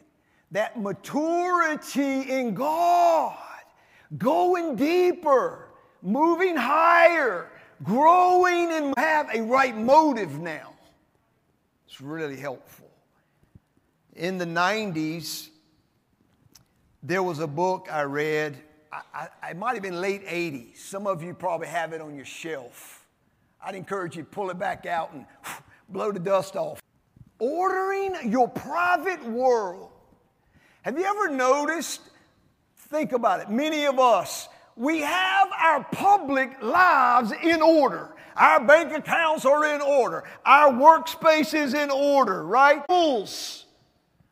That 0.54 0.80
maturity 0.80 2.32
in 2.32 2.54
God, 2.54 3.36
going 4.20 4.76
deeper, 4.76 5.70
moving 6.04 6.56
higher, 6.56 7.50
growing 7.82 8.72
and 8.72 8.94
have 8.96 9.34
a 9.34 9.42
right 9.42 9.76
motive 9.76 10.40
now. 10.40 10.76
It's 11.88 12.00
really 12.00 12.36
helpful. 12.36 12.88
In 14.16 14.38
the 14.38 14.46
90s, 14.46 15.50
there 17.02 17.24
was 17.24 17.40
a 17.40 17.48
book 17.48 17.88
I 17.92 18.04
read. 18.04 18.56
I, 18.92 19.28
I, 19.42 19.50
it 19.50 19.58
might 19.58 19.74
have 19.74 19.82
been 19.82 20.00
late 20.02 20.24
80s. 20.28 20.78
Some 20.78 21.08
of 21.08 21.24
you 21.24 21.34
probably 21.34 21.68
have 21.68 21.94
it 21.94 22.02
on 22.02 22.16
your 22.16 22.26
shelf. 22.26 23.08
I'd 23.60 23.74
encourage 23.74 24.16
you 24.16 24.22
to 24.22 24.30
pull 24.30 24.52
it 24.52 24.60
back 24.60 24.86
out 24.86 25.14
and 25.14 25.26
blow 25.90 26.12
the 26.12 26.20
dust 26.20 26.56
off. 26.56 26.80
Ordering 27.40 28.32
your 28.32 28.48
private 28.48 29.26
world. 29.26 29.93
Have 30.84 31.00
you 31.00 31.06
ever 31.06 31.30
noticed? 31.30 32.02
Think 32.76 33.14
about 33.14 33.40
it. 33.40 33.50
Many 33.50 33.86
of 33.86 34.00
us, 34.00 34.48
we 34.76 35.00
have 35.00 35.48
our 35.58 35.84
public 35.86 36.62
lives 36.62 37.32
in 37.42 37.62
order. 37.62 38.14
Our 38.36 38.66
bank 38.66 38.94
accounts 38.94 39.46
are 39.46 39.76
in 39.76 39.82
order. 39.82 40.26
Our 40.46 40.72
workspace 40.72 41.54
is 41.54 41.74
in 41.74 41.90
order, 41.90 42.44
right? 42.44 42.84
Fools. 42.88 43.66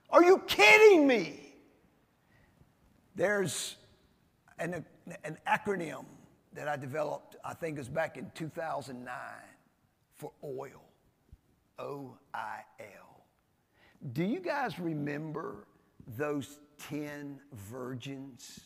Are 0.09 0.23
you 0.23 0.39
kidding 0.39 1.07
me? 1.07 1.53
There's 3.15 3.77
an, 4.59 4.85
an 5.23 5.37
acronym 5.47 6.05
that 6.53 6.67
I 6.67 6.75
developed, 6.75 7.37
I 7.45 7.53
think 7.53 7.77
it 7.77 7.79
was 7.79 7.87
back 7.87 8.17
in 8.17 8.29
2009, 8.35 9.13
for 10.15 10.31
oil. 10.43 10.83
O 11.79 12.17
I 12.33 12.59
L. 12.79 13.25
Do 14.13 14.23
you 14.23 14.39
guys 14.39 14.79
remember 14.79 15.65
those 16.07 16.59
10 16.89 17.39
virgins? 17.69 18.61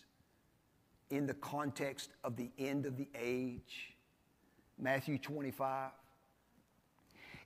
in 1.09 1.25
the 1.25 1.33
context 1.35 2.09
of 2.23 2.35
the 2.35 2.49
end 2.57 2.85
of 2.85 2.97
the 2.97 3.07
age. 3.19 3.95
Matthew 4.77 5.17
25. 5.17 5.91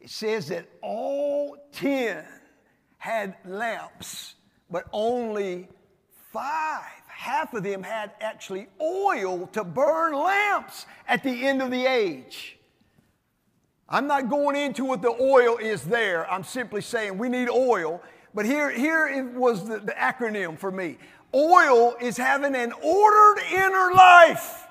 It 0.01 0.09
says 0.09 0.47
that 0.47 0.67
all 0.81 1.57
10 1.73 2.23
had 2.97 3.35
lamps, 3.45 4.35
but 4.69 4.85
only 4.93 5.67
five, 6.31 6.83
half 7.07 7.53
of 7.53 7.63
them 7.63 7.83
had 7.83 8.11
actually 8.21 8.67
oil 8.81 9.47
to 9.47 9.63
burn 9.63 10.13
lamps 10.13 10.85
at 11.07 11.23
the 11.23 11.45
end 11.45 11.61
of 11.61 11.69
the 11.69 11.85
age. 11.85 12.57
I'm 13.89 14.07
not 14.07 14.29
going 14.29 14.55
into 14.55 14.85
what 14.85 15.01
the 15.01 15.15
oil 15.19 15.57
is 15.57 15.83
there. 15.83 16.31
I'm 16.31 16.43
simply 16.43 16.81
saying 16.81 17.17
we 17.17 17.27
need 17.27 17.49
oil 17.49 18.01
But 18.33 18.45
here, 18.45 18.69
here 18.69 19.07
it 19.07 19.33
was 19.33 19.67
the, 19.67 19.79
the 19.79 19.93
acronym 19.93 20.57
for 20.57 20.71
me. 20.71 20.97
Oil 21.33 21.95
is 22.01 22.17
having 22.17 22.55
an 22.55 22.71
ordered 22.71 23.41
inner 23.51 23.91
life. 23.93 24.65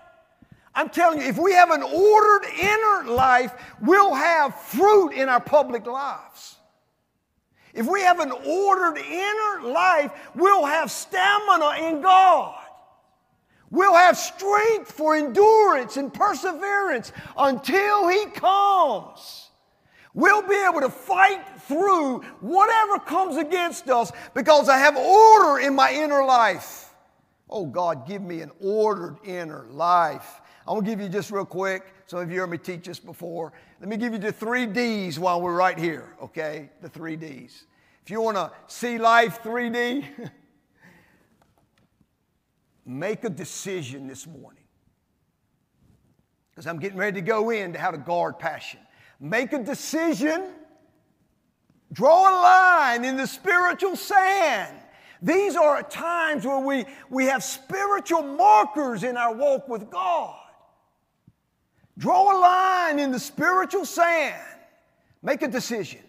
I'm 0.75 0.89
telling 0.89 1.21
you, 1.21 1.27
if 1.27 1.39
we 1.39 1.53
have 1.53 1.71
an 1.71 1.83
ordered 1.83 2.47
inner 2.61 3.13
life, 3.13 3.53
we'll 3.81 4.15
have 4.15 4.55
fruit 4.55 5.11
in 5.11 5.29
our 5.29 5.41
public 5.41 5.87
lives. 5.87 6.57
If 7.75 7.87
we 7.87 8.01
have 8.03 8.21
an 8.21 8.33
ordered 8.33 8.99
inner 8.99 9.69
life, 9.69 10.13
we'll 10.35 10.67
have 10.67 10.91
stamina 10.91 11.89
in 11.89 12.01
God. 12.01 12.59
We'll 13.71 13.95
have 13.95 14.17
strength 14.17 14.93
for 14.93 15.15
endurance 15.15 15.97
and 15.97 16.13
perseverance 16.13 17.13
until 17.37 18.09
He 18.09 18.27
comes. 18.27 19.48
We'll 20.15 20.43
be 20.43 20.57
able 20.69 20.81
to 20.81 20.91
fight 20.91 21.45
through 21.61 22.23
whatever 22.41 22.99
comes 22.99 23.37
against 23.37 23.89
us 23.89 24.11
because 24.35 24.69
I 24.69 24.79
have 24.79 24.97
order 24.97 25.61
in 25.61 25.75
my 25.75 25.93
inner 25.93 26.25
life. 26.25 26.95
Oh 27.51 27.67
God, 27.67 28.07
give 28.07 28.23
me 28.23 28.41
an 28.41 28.51
ordered 28.61 29.19
inner 29.25 29.67
life. 29.71 30.41
I'm 30.67 30.75
gonna 30.75 30.87
give 30.87 31.01
you 31.01 31.09
just 31.09 31.31
real 31.31 31.45
quick. 31.45 31.95
Some 32.07 32.21
of 32.21 32.31
you 32.31 32.41
heard 32.41 32.51
me 32.51 32.59
teach 32.59 32.85
this 32.85 32.99
before. 32.99 33.53
Let 33.81 33.89
me 33.89 33.97
give 33.97 34.13
you 34.13 34.19
the 34.19 34.33
three 34.33 34.67
D's 34.67 35.19
while 35.19 35.41
we're 35.41 35.55
right 35.55 35.79
here, 35.79 36.15
okay? 36.23 36.71
The 36.83 36.89
three 36.89 37.17
D's. 37.17 37.65
If 38.05 38.11
you 38.11 38.21
wanna 38.21 38.53
see 38.67 38.99
life 38.99 39.43
3D, 39.43 40.05
make 42.87 43.25
a 43.25 43.31
decision 43.31 44.07
this 44.07 44.27
morning. 44.27 44.65
Because 46.51 46.67
I'm 46.67 46.79
getting 46.79 46.99
ready 46.99 47.21
to 47.21 47.27
go 47.27 47.51
into 47.51 47.79
how 47.79 47.91
to 47.91 47.99
guard 47.99 48.39
passion. 48.39 48.81
Make 49.21 49.53
a 49.53 49.63
decision, 49.63 50.53
draw 51.93 52.31
a 52.31 52.35
line 52.41 53.05
in 53.05 53.17
the 53.17 53.27
spiritual 53.27 53.97
sand. 53.97 54.77
These 55.21 55.57
are 55.57 55.83
times 55.83 56.47
where 56.47 56.61
we, 56.61 56.85
we 57.11 57.25
have 57.25 57.43
spiritual 57.43 58.23
markers 58.23 59.03
in 59.03 59.17
our 59.17 59.35
walk 59.35 59.69
with 59.69 59.91
God. 59.91 60.37
Draw 61.99 62.33
a 62.33 62.37
line 62.39 62.99
in 63.01 63.11
the 63.11 63.19
spiritual 63.19 63.85
sand. 63.85 64.41
Make 65.21 65.43
a 65.43 65.49
decision. 65.49 66.01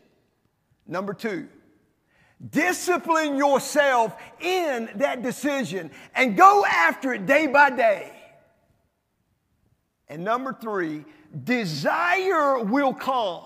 Number 0.86 1.16
two, 1.16 1.48
discipline 2.52 3.36
yourself 3.36 4.16
in 4.40 4.90
that 4.96 5.24
decision 5.24 5.90
and 6.14 6.38
go 6.38 6.64
after 6.66 7.14
it 7.14 7.26
day 7.26 7.48
by 7.48 7.72
day. 7.72 8.16
And 10.08 10.24
number 10.24 10.54
three, 10.54 11.06
desire 11.44 12.64
will 12.64 12.94
come. 12.94 13.44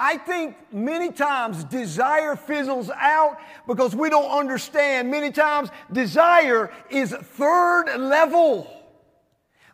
I 0.00 0.16
think 0.16 0.54
many 0.72 1.10
times 1.10 1.64
desire 1.64 2.36
fizzles 2.36 2.88
out 2.90 3.38
because 3.66 3.96
we 3.96 4.08
don't 4.08 4.30
understand. 4.30 5.10
Many 5.10 5.32
times 5.32 5.70
desire 5.92 6.70
is 6.88 7.12
third 7.12 7.96
level. 7.98 8.72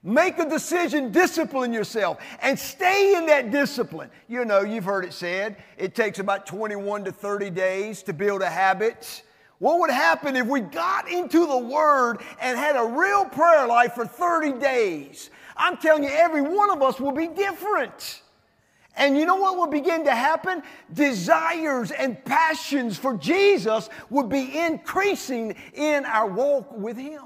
Make 0.02 0.38
a 0.38 0.48
decision, 0.48 1.12
discipline 1.12 1.72
yourself, 1.72 2.18
and 2.40 2.58
stay 2.58 3.16
in 3.16 3.26
that 3.26 3.50
discipline. 3.50 4.10
You 4.28 4.44
know, 4.44 4.60
you've 4.60 4.84
heard 4.84 5.04
it 5.04 5.12
said, 5.12 5.56
it 5.78 5.94
takes 5.94 6.18
about 6.18 6.46
21 6.46 7.04
to 7.04 7.12
30 7.12 7.50
days 7.50 8.02
to 8.04 8.12
build 8.12 8.42
a 8.42 8.50
habit. 8.50 9.22
What 9.58 9.78
would 9.80 9.90
happen 9.90 10.36
if 10.36 10.46
we 10.46 10.60
got 10.60 11.10
into 11.10 11.46
the 11.46 11.56
Word 11.56 12.18
and 12.40 12.58
had 12.58 12.76
a 12.76 12.84
real 12.84 13.24
prayer 13.24 13.66
life 13.66 13.94
for 13.94 14.06
30 14.06 14.58
days? 14.58 15.30
I'm 15.56 15.76
telling 15.76 16.04
you, 16.04 16.10
every 16.10 16.42
one 16.42 16.70
of 16.70 16.82
us 16.82 17.00
will 17.00 17.12
be 17.12 17.28
different. 17.28 18.22
And 18.96 19.16
you 19.16 19.26
know 19.26 19.36
what 19.36 19.56
will 19.56 19.66
begin 19.66 20.04
to 20.04 20.14
happen? 20.14 20.62
Desires 20.92 21.90
and 21.90 22.22
passions 22.24 22.96
for 22.96 23.16
Jesus 23.16 23.88
would 24.10 24.28
be 24.28 24.56
increasing 24.58 25.56
in 25.72 26.04
our 26.04 26.28
walk 26.28 26.76
with 26.76 26.96
Him. 26.96 27.22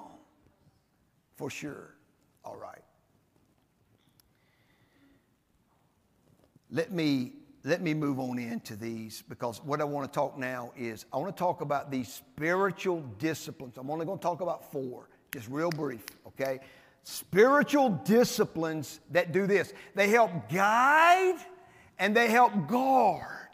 For 1.36 1.50
sure. 1.50 1.94
All 2.44 2.56
right. 2.56 2.82
Let 6.70 6.92
me 6.92 7.32
let 7.64 7.82
me 7.82 7.92
move 7.92 8.18
on 8.18 8.38
into 8.38 8.76
these 8.76 9.22
because 9.28 9.62
what 9.62 9.80
I 9.80 9.84
want 9.84 10.10
to 10.10 10.14
talk 10.14 10.38
now 10.38 10.72
is 10.76 11.04
I 11.12 11.18
want 11.18 11.36
to 11.36 11.38
talk 11.38 11.60
about 11.60 11.90
these 11.90 12.10
spiritual 12.10 13.02
disciplines. 13.18 13.76
I'm 13.76 13.90
only 13.90 14.06
going 14.06 14.18
to 14.18 14.22
talk 14.22 14.40
about 14.40 14.72
four, 14.72 15.08
just 15.32 15.48
real 15.48 15.70
brief, 15.70 16.04
okay? 16.26 16.60
Spiritual 17.10 17.88
disciplines 18.04 19.00
that 19.12 19.32
do 19.32 19.46
this. 19.46 19.72
They 19.94 20.10
help 20.10 20.50
guide 20.50 21.36
and 21.98 22.14
they 22.14 22.28
help 22.28 22.68
guard. 22.68 23.48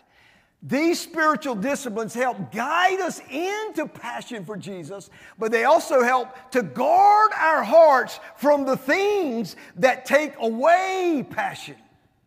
These 0.61 1.01
spiritual 1.01 1.55
disciplines 1.55 2.14
help 2.14 2.51
guide 2.51 3.01
us 3.01 3.21
into 3.31 3.87
passion 3.87 4.45
for 4.45 4.57
Jesus, 4.57 5.09
but 5.38 5.53
they 5.53 5.67
also 5.67 6.03
help 6.03 6.51
to 6.51 6.64
guard 6.64 7.31
our 7.33 7.62
hearts 7.62 8.19
from 8.35 8.67
the 8.67 8.77
things 8.77 9.55
that 9.77 10.05
take 10.05 10.35
away 10.40 11.25
passion 11.31 11.77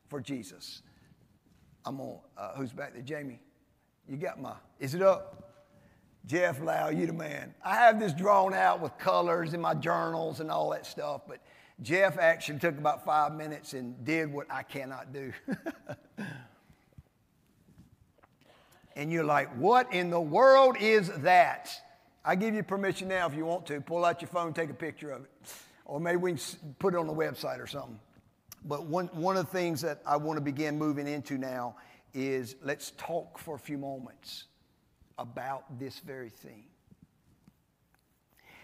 for 0.08 0.22
Jesus. 0.22 0.82
I'm 1.84 2.00
on, 2.00 2.20
uh, 2.38 2.54
who's 2.54 2.72
back 2.72 2.94
there? 2.94 3.02
Jamie, 3.02 3.42
you 4.08 4.16
got 4.16 4.42
my, 4.42 4.54
is 4.80 4.96
it 4.96 5.02
up? 5.02 5.47
Jeff 6.28 6.62
Lau, 6.62 6.90
you 6.90 7.08
the 7.08 7.13
man. 7.13 7.56
I 7.63 7.76
have 7.76 8.00
this 8.02 8.12
drawn 8.12 8.54
out 8.54 8.82
with 8.82 8.98
colors 8.98 9.54
in 9.54 9.62
my 9.62 9.74
journals 9.74 10.42
and 10.42 10.52
all 10.52 10.72
that 10.72 10.86
stuff, 10.86 11.22
but 11.26 11.40
Jeff 11.82 12.18
actually 12.18 12.60
took 12.60 12.78
about 12.78 13.06
five 13.06 13.34
minutes 13.34 13.74
and 13.74 14.04
did 14.04 14.32
what 14.32 14.46
I 14.52 14.63
cannot 14.63 15.13
do. 15.13 15.32
and 18.98 19.12
you're 19.12 19.24
like, 19.24 19.56
what 19.56 19.94
in 19.94 20.10
the 20.10 20.20
world 20.20 20.76
is 20.82 21.10
that? 21.20 21.70
I 22.26 22.36
give 22.36 22.54
you 22.54 22.63
permission 22.63 23.08
now 23.08 23.26
if 23.28 23.34
you 23.34 23.46
want 23.46 23.66
to. 23.68 23.80
Pull 23.80 24.04
out 24.04 24.22
your 24.22 24.28
phone, 24.28 24.54
take 24.54 24.70
a 24.70 24.74
picture 24.74 25.12
of 25.12 25.24
it. 25.24 25.32
Or 25.86 26.02
maybe 26.02 26.18
we 26.18 26.34
can 26.34 26.42
put 26.78 26.94
it 26.94 26.98
on 26.98 27.08
the 27.08 27.13
website 27.13 27.60
or 27.60 27.68
something. 27.68 28.00
But 28.66 28.86
one, 28.86 29.08
one 29.13 29.38
of 29.38 29.46
the 29.46 29.52
things 29.52 29.80
that 29.82 30.02
I 30.06 30.18
want 30.18 30.36
to 30.36 30.42
begin 30.42 30.78
moving 30.78 31.08
into 31.08 31.38
now 31.38 31.78
is 32.13 32.58
let's 32.62 32.92
talk 32.98 33.38
for 33.38 33.56
a 33.56 33.60
few 33.60 33.78
moments 33.78 34.46
about 35.17 35.80
this 35.80 35.99
very 35.99 36.30
thing. 36.30 36.65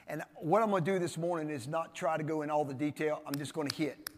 And 0.08 0.22
what 0.36 0.62
I'm 0.62 0.70
going 0.70 0.84
to 0.84 0.92
do 0.92 1.00
this 1.00 1.18
morning 1.18 1.50
is 1.50 1.68
not 1.68 1.96
try 1.96 2.18
to 2.18 2.24
go 2.24 2.42
in 2.42 2.50
all 2.50 2.66
the 2.66 2.74
detail. 2.74 3.22
I'm 3.26 3.36
just 3.36 3.54
going 3.54 3.68
to 3.68 3.76
hit, 3.76 4.10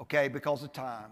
okay, 0.00 0.28
because 0.28 0.62
of 0.62 0.72
time. 0.72 1.10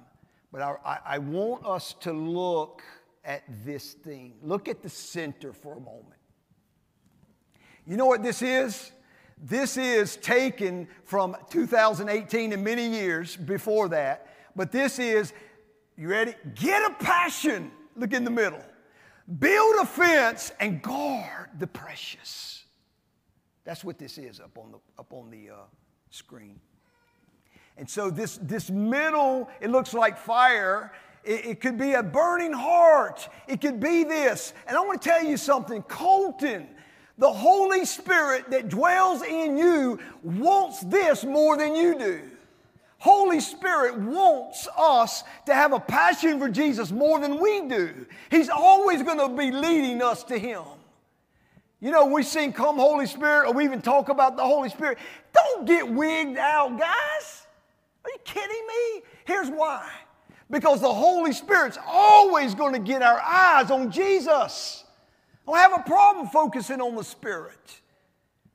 But 0.52 0.62
I, 0.62 0.76
I, 0.84 0.98
I 1.04 1.18
want 1.18 1.66
us 1.66 1.94
to 2.00 2.12
look 2.12 2.82
at 3.24 3.42
this 3.64 3.94
thing. 3.94 4.34
Look 4.42 4.68
at 4.68 4.82
the 4.82 4.88
center 4.88 5.52
for 5.52 5.76
a 5.76 5.80
moment. 5.80 6.20
You 7.86 7.96
know 7.96 8.06
what 8.06 8.22
this 8.22 8.40
is? 8.40 8.92
This 9.42 9.76
is 9.76 10.16
taken 10.16 10.88
from 11.04 11.36
2018 11.50 12.52
and 12.52 12.62
many 12.62 12.88
years 12.88 13.36
before 13.36 13.88
that. 13.88 14.28
But 14.54 14.70
this 14.70 14.98
is, 14.98 15.32
you 15.96 16.08
ready? 16.08 16.34
Get 16.54 16.88
a 16.88 16.94
passion. 16.94 17.72
Look 17.96 18.12
in 18.12 18.24
the 18.24 18.30
middle. 18.30 18.62
Build 19.38 19.76
a 19.80 19.86
fence 19.86 20.52
and 20.60 20.82
guard 20.82 21.48
the 21.58 21.66
precious. 21.66 22.64
That's 23.64 23.82
what 23.82 23.98
this 23.98 24.18
is 24.18 24.40
up 24.40 24.58
on 24.58 24.72
the, 24.72 24.78
up 24.98 25.12
on 25.12 25.30
the 25.30 25.50
uh, 25.50 25.56
screen. 26.10 26.60
And 27.76 27.88
so 27.88 28.10
this, 28.10 28.38
this 28.42 28.70
middle, 28.70 29.48
it 29.60 29.70
looks 29.70 29.94
like 29.94 30.18
fire. 30.18 30.92
It, 31.24 31.46
it 31.46 31.60
could 31.60 31.78
be 31.78 31.94
a 31.94 32.02
burning 32.02 32.52
heart. 32.52 33.28
It 33.48 33.60
could 33.60 33.80
be 33.80 34.04
this. 34.04 34.52
And 34.66 34.76
I 34.76 34.80
want 34.80 35.00
to 35.00 35.08
tell 35.08 35.24
you 35.24 35.38
something. 35.38 35.82
Colton, 35.82 36.68
the 37.16 37.32
Holy 37.32 37.86
Spirit 37.86 38.50
that 38.50 38.68
dwells 38.68 39.22
in 39.22 39.56
you, 39.56 39.98
wants 40.22 40.80
this 40.80 41.24
more 41.24 41.56
than 41.56 41.74
you 41.74 41.98
do. 41.98 42.20
Holy 42.98 43.40
Spirit 43.40 43.98
wants 43.98 44.66
us 44.76 45.24
to 45.46 45.54
have 45.54 45.72
a 45.72 45.80
passion 45.80 46.38
for 46.38 46.48
Jesus 46.48 46.90
more 46.90 47.18
than 47.18 47.38
we 47.38 47.68
do. 47.68 48.06
He's 48.30 48.48
always 48.48 49.02
going 49.02 49.18
to 49.18 49.28
be 49.28 49.50
leading 49.50 50.02
us 50.02 50.24
to 50.24 50.38
Him. 50.38 50.62
You 51.80 51.90
know, 51.90 52.06
we 52.06 52.22
sing 52.22 52.52
Come 52.52 52.76
Holy 52.76 53.06
Spirit, 53.06 53.46
or 53.46 53.52
we 53.52 53.64
even 53.64 53.82
talk 53.82 54.08
about 54.08 54.36
the 54.36 54.42
Holy 54.42 54.70
Spirit. 54.70 54.98
Don't 55.34 55.66
get 55.66 55.86
wigged 55.86 56.38
out, 56.38 56.78
guys. 56.78 57.46
Are 58.04 58.10
you 58.10 58.18
kidding 58.24 58.66
me? 58.66 59.02
Here's 59.26 59.50
why. 59.50 59.90
Because 60.50 60.80
the 60.80 60.92
Holy 60.92 61.32
Spirit's 61.32 61.78
always 61.86 62.54
going 62.54 62.72
to 62.72 62.78
get 62.78 63.02
our 63.02 63.20
eyes 63.20 63.70
on 63.70 63.90
Jesus. 63.90 64.84
I 65.46 65.50
don't 65.50 65.58
have 65.58 65.80
a 65.80 65.82
problem 65.82 66.28
focusing 66.28 66.80
on 66.80 66.94
the 66.94 67.04
Spirit. 67.04 67.80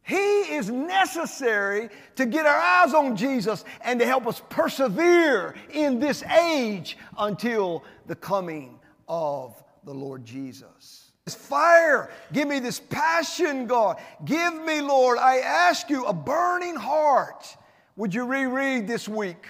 He 0.09 0.55
is 0.55 0.71
necessary 0.71 1.89
to 2.15 2.25
get 2.25 2.47
our 2.47 2.57
eyes 2.57 2.95
on 2.95 3.15
Jesus 3.15 3.63
and 3.81 3.99
to 3.99 4.07
help 4.07 4.25
us 4.25 4.41
persevere 4.49 5.53
in 5.71 5.99
this 5.99 6.23
age 6.23 6.97
until 7.19 7.83
the 8.07 8.15
coming 8.15 8.79
of 9.07 9.63
the 9.83 9.93
Lord 9.93 10.25
Jesus. 10.25 11.11
This 11.25 11.35
fire, 11.35 12.09
give 12.33 12.47
me 12.47 12.59
this 12.59 12.79
passion, 12.79 13.67
God. 13.67 14.01
Give 14.25 14.55
me, 14.63 14.81
Lord, 14.81 15.19
I 15.19 15.41
ask 15.41 15.91
you, 15.91 16.05
a 16.05 16.13
burning 16.13 16.75
heart. 16.75 17.55
Would 17.95 18.11
you 18.15 18.25
reread 18.25 18.87
this 18.87 19.07
week 19.07 19.45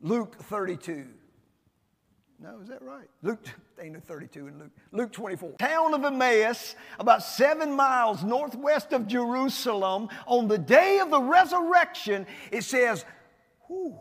Luke 0.00 0.34
32? 0.42 1.06
No, 2.40 2.58
is 2.60 2.66
that 2.70 2.82
right? 2.82 3.08
Luke, 3.22 3.46
ain't 3.80 3.94
no 3.94 4.00
32 4.00 4.48
in 4.48 4.58
Luke. 4.58 4.70
Luke 4.92 5.12
24. 5.12 5.52
Town 5.58 5.94
of 5.94 6.04
Emmaus, 6.04 6.74
about 6.98 7.22
seven 7.22 7.72
miles 7.72 8.24
northwest 8.24 8.92
of 8.92 9.06
Jerusalem, 9.06 10.08
on 10.26 10.48
the 10.48 10.58
day 10.58 10.98
of 11.00 11.10
the 11.10 11.20
resurrection, 11.20 12.26
it 12.50 12.64
says, 12.64 13.04
Whew, 13.66 13.98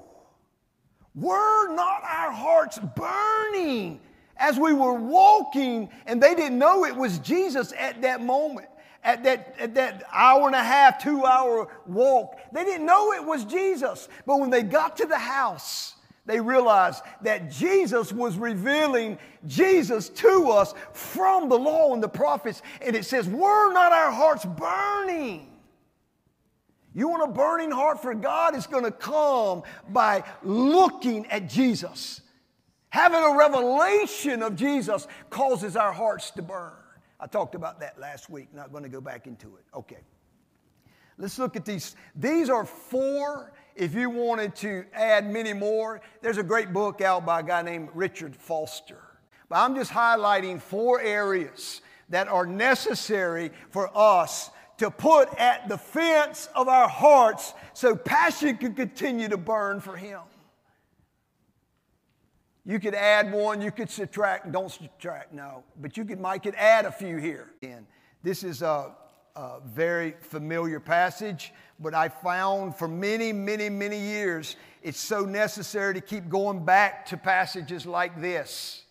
were 1.14 1.74
not 1.74 2.04
our 2.04 2.32
hearts 2.32 2.80
burning 2.96 4.00
as 4.38 4.58
we 4.58 4.74
were 4.74 4.94
walking? 4.94 5.90
And 6.06 6.22
they 6.22 6.36
didn't 6.36 6.58
know 6.58 6.86
it 6.86 6.96
was 6.96 7.20
Jesus 7.20 7.74
at 7.78 8.02
that 8.02 8.22
moment 8.22 8.68
at 9.06 9.24
that, 9.24 9.56
at 9.60 9.76
that 9.76 10.04
hour 10.12 10.48
and 10.48 10.56
a 10.56 10.64
half, 10.64 11.02
two 11.02 11.26
hour 11.26 11.68
walk. 11.86 12.40
They 12.52 12.64
didn't 12.64 12.88
know 12.88 13.14
it 13.14 13.24
was 13.24 13.46
Jesus. 13.46 14.10
But 14.26 14.40
when 14.40 14.50
they 14.50 14.64
got 14.64 14.98
to 14.98 15.06
the 15.06 15.18
house, 15.18 15.94
they 16.26 16.40
realized 16.40 17.04
that 17.22 17.52
Jesus 17.52 18.12
was 18.12 18.38
revealing 18.38 19.18
Jesus 19.46 20.10
to 20.10 20.50
us 20.50 20.74
from 20.92 21.50
the 21.50 21.58
law 21.58 21.94
and 21.94 22.02
the 22.02 22.10
prophets. 22.10 22.62
And 22.82 22.96
it 22.96 23.06
says, 23.06 23.28
Were 23.28 23.74
not 23.74 23.92
our 23.92 24.12
hearts 24.12 24.46
burning? 24.46 25.52
You 26.94 27.10
want 27.10 27.30
a 27.30 27.32
burning 27.32 27.72
heart 27.72 28.02
for 28.02 28.16
God? 28.16 28.56
It's 28.56 28.68
going 28.68 28.86
to 28.86 28.92
come 28.92 29.64
by 29.90 30.24
looking 30.44 31.26
at 31.28 31.50
Jesus. 31.50 32.22
Having 32.90 33.24
a 33.24 33.38
revelation 33.38 34.42
of 34.42 34.56
Jesus 34.56 35.06
causes 35.30 35.76
our 35.76 35.92
hearts 35.92 36.32
to 36.32 36.42
burn. 36.42 36.72
I 37.20 37.28
talked 37.28 37.54
about 37.54 37.82
that 37.82 38.00
last 38.00 38.30
week, 38.30 38.48
not 38.54 38.72
going 38.72 38.84
to 38.84 38.90
go 38.90 39.02
back 39.02 39.28
into 39.28 39.58
it. 39.58 39.66
Okay. 39.76 40.00
Let's 41.18 41.38
look 41.38 41.56
at 41.56 41.66
these. 41.66 41.96
These 42.16 42.50
are 42.50 42.66
four. 42.66 43.52
If 43.76 43.94
you 43.94 44.10
wanted 44.10 44.56
to 44.58 44.86
add 44.94 45.30
many 45.30 45.52
more, 45.52 46.02
there's 46.22 46.38
a 46.38 46.44
great 46.44 46.72
book 46.72 47.02
out 47.02 47.26
by 47.26 47.42
a 47.42 47.44
guy 47.44 47.62
named 47.62 47.90
Richard 47.94 48.36
Foster. 48.36 49.02
But 49.50 49.58
I'm 49.58 49.76
just 49.76 49.92
highlighting 49.92 50.62
four 50.62 51.02
areas 51.02 51.82
that 52.10 52.28
are 52.28 52.46
necessary 52.46 53.52
for 53.72 53.90
us 53.96 54.50
to 54.78 54.90
put 54.90 55.34
at 55.38 55.68
the 55.68 55.78
fence 55.78 56.50
of 56.56 56.68
our 56.68 56.88
hearts 56.88 57.54
so 57.74 57.96
passion 57.96 58.58
can 58.58 58.74
continue 58.74 59.28
to 59.28 59.38
burn 59.38 59.80
for 59.82 59.96
Him. 59.96 60.22
You 62.66 62.80
could 62.80 62.96
add 62.96 63.32
one, 63.32 63.62
you 63.62 63.72
could 63.72 63.90
subtract, 63.90 64.52
don't 64.52 64.72
subtract, 64.72 65.34
no. 65.34 65.64
But 65.80 65.98
you 65.98 66.06
could, 66.06 66.20
might 66.20 66.44
could 66.44 66.56
add 66.56 66.86
a 66.86 66.92
few 66.92 67.18
here. 67.18 67.52
And 67.62 67.86
this 68.24 68.44
is 68.44 68.64
a, 68.64 68.92
a 69.36 69.60
very 69.64 70.16
familiar 70.20 70.80
passage, 70.80 71.54
but 71.80 71.94
I 71.94 72.10
found 72.10 72.76
for 72.76 72.88
many, 72.88 73.34
many, 73.34 73.70
many 73.70 74.00
years 74.00 74.56
it's 74.82 75.00
so 75.00 75.26
necessary 75.26 75.96
to 75.96 76.02
keep 76.02 76.30
going 76.30 76.64
back 76.64 77.08
to 77.08 77.18
passages 77.18 77.86
like 77.86 78.22
this. 78.22 78.84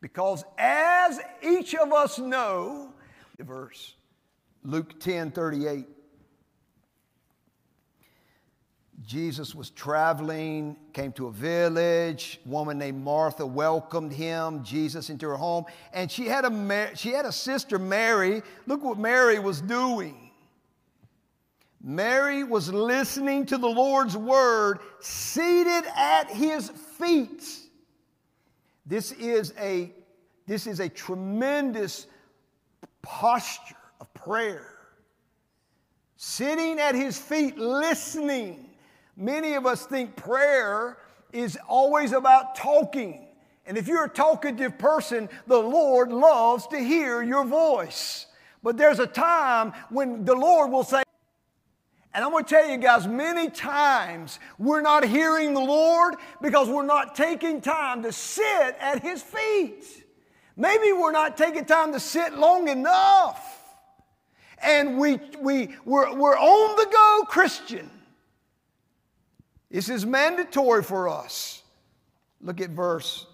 Because 0.00 0.44
as 0.58 1.20
each 1.42 1.74
of 1.74 1.92
us 1.92 2.18
know, 2.18 2.92
the 3.38 3.44
verse, 3.44 3.94
Luke 4.64 5.00
10 5.00 5.30
38. 5.30 5.86
Jesus 9.04 9.54
was 9.54 9.70
traveling, 9.70 10.76
came 10.92 11.12
to 11.12 11.26
a 11.26 11.32
village. 11.32 12.40
Woman 12.46 12.78
named 12.78 13.02
Martha 13.02 13.44
welcomed 13.44 14.12
him, 14.12 14.62
Jesus, 14.62 15.10
into 15.10 15.26
her 15.26 15.36
home. 15.36 15.64
And 15.92 16.10
she 16.10 16.26
had 16.26 16.44
a, 16.44 16.90
she 16.94 17.10
had 17.10 17.24
a 17.24 17.32
sister, 17.32 17.78
Mary. 17.80 18.42
Look 18.66 18.84
what 18.84 18.98
Mary 18.98 19.40
was 19.40 19.60
doing. 19.60 20.21
Mary 21.82 22.44
was 22.44 22.72
listening 22.72 23.44
to 23.46 23.58
the 23.58 23.68
Lord's 23.68 24.16
word, 24.16 24.78
seated 25.00 25.84
at 25.96 26.30
his 26.30 26.68
feet. 26.70 27.44
This 28.86 29.12
is 29.12 29.52
a, 29.58 29.92
this 30.46 30.66
is 30.66 30.80
a 30.80 30.88
tremendous 30.88 32.06
posture 33.02 33.74
of 34.00 34.12
prayer. 34.14 34.68
Sitting 36.16 36.78
at 36.78 36.94
his 36.94 37.18
feet, 37.18 37.58
listening 37.58 38.70
Many 39.16 39.54
of 39.54 39.66
us 39.66 39.86
think 39.86 40.16
prayer 40.16 40.98
is 41.32 41.58
always 41.68 42.12
about 42.12 42.54
talking. 42.54 43.26
And 43.66 43.76
if 43.76 43.86
you're 43.86 44.04
a 44.04 44.08
talkative 44.08 44.78
person, 44.78 45.28
the 45.46 45.58
Lord 45.58 46.10
loves 46.10 46.66
to 46.68 46.78
hear 46.78 47.22
your 47.22 47.44
voice. 47.44 48.26
But 48.62 48.76
there's 48.76 48.98
a 48.98 49.06
time 49.06 49.72
when 49.90 50.24
the 50.24 50.34
Lord 50.34 50.70
will 50.70 50.84
say, 50.84 51.02
and 52.14 52.24
I'm 52.24 52.30
going 52.30 52.44
to 52.44 52.50
tell 52.50 52.68
you 52.68 52.76
guys, 52.76 53.06
many 53.06 53.48
times 53.48 54.38
we're 54.58 54.82
not 54.82 55.04
hearing 55.04 55.54
the 55.54 55.60
Lord 55.60 56.16
because 56.42 56.68
we're 56.68 56.84
not 56.84 57.14
taking 57.14 57.60
time 57.60 58.02
to 58.02 58.12
sit 58.12 58.76
at 58.80 59.02
His 59.02 59.22
feet. 59.22 60.04
Maybe 60.56 60.92
we're 60.92 61.12
not 61.12 61.38
taking 61.38 61.64
time 61.64 61.92
to 61.92 62.00
sit 62.00 62.34
long 62.34 62.68
enough. 62.68 63.60
And 64.62 64.98
we, 64.98 65.18
we, 65.40 65.74
we're, 65.84 66.14
we're 66.14 66.38
on 66.38 66.76
the 66.76 66.86
go 66.92 67.24
Christian. 67.26 67.90
This 69.70 69.88
is 69.88 70.04
mandatory 70.04 70.82
for 70.82 71.08
us. 71.08 71.62
Look 72.42 72.60
at 72.60 72.70
verse 72.70 73.26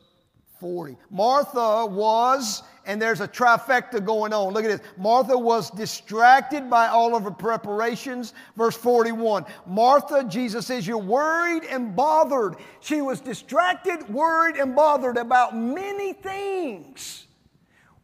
40. 0.60 0.96
Martha 1.10 1.84
was, 1.86 2.62
and 2.88 3.00
there's 3.00 3.20
a 3.20 3.28
trifecta 3.28 4.02
going 4.04 4.32
on. 4.32 4.54
Look 4.54 4.64
at 4.64 4.70
this. 4.70 4.80
Martha 4.96 5.38
was 5.38 5.70
distracted 5.70 6.70
by 6.70 6.88
all 6.88 7.14
of 7.14 7.22
her 7.22 7.30
preparations. 7.30 8.32
Verse 8.56 8.76
41. 8.76 9.44
Martha, 9.66 10.24
Jesus 10.24 10.66
says, 10.66 10.86
You're 10.86 10.96
worried 10.96 11.64
and 11.64 11.94
bothered. 11.94 12.56
She 12.80 13.02
was 13.02 13.20
distracted, 13.20 14.08
worried, 14.08 14.56
and 14.56 14.74
bothered 14.74 15.18
about 15.18 15.54
many 15.54 16.14
things. 16.14 17.26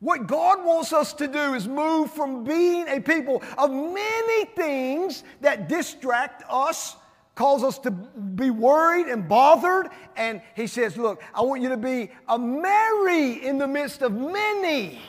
What 0.00 0.26
God 0.26 0.62
wants 0.62 0.92
us 0.92 1.14
to 1.14 1.28
do 1.28 1.54
is 1.54 1.66
move 1.66 2.10
from 2.10 2.44
being 2.44 2.86
a 2.88 3.00
people 3.00 3.42
of 3.56 3.70
many 3.70 4.44
things 4.44 5.24
that 5.40 5.66
distract 5.66 6.44
us 6.50 6.94
calls 7.34 7.64
us 7.64 7.78
to 7.80 7.90
be 7.90 8.50
worried 8.50 9.06
and 9.06 9.28
bothered. 9.28 9.88
And 10.16 10.40
he 10.54 10.66
says, 10.66 10.96
Look, 10.96 11.22
I 11.34 11.42
want 11.42 11.62
you 11.62 11.70
to 11.70 11.76
be 11.76 12.10
a 12.28 12.38
Mary 12.38 13.44
in 13.44 13.58
the 13.58 13.66
midst 13.66 14.02
of 14.02 14.12
many. 14.12 15.00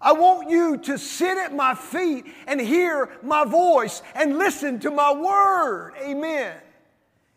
I 0.00 0.12
want 0.12 0.50
you 0.50 0.76
to 0.78 0.98
sit 0.98 1.38
at 1.38 1.54
my 1.54 1.74
feet 1.74 2.26
and 2.46 2.60
hear 2.60 3.10
my 3.22 3.44
voice 3.44 4.02
and 4.14 4.38
listen 4.38 4.78
to 4.80 4.90
my 4.90 5.12
word. 5.12 5.94
Amen. 6.00 6.56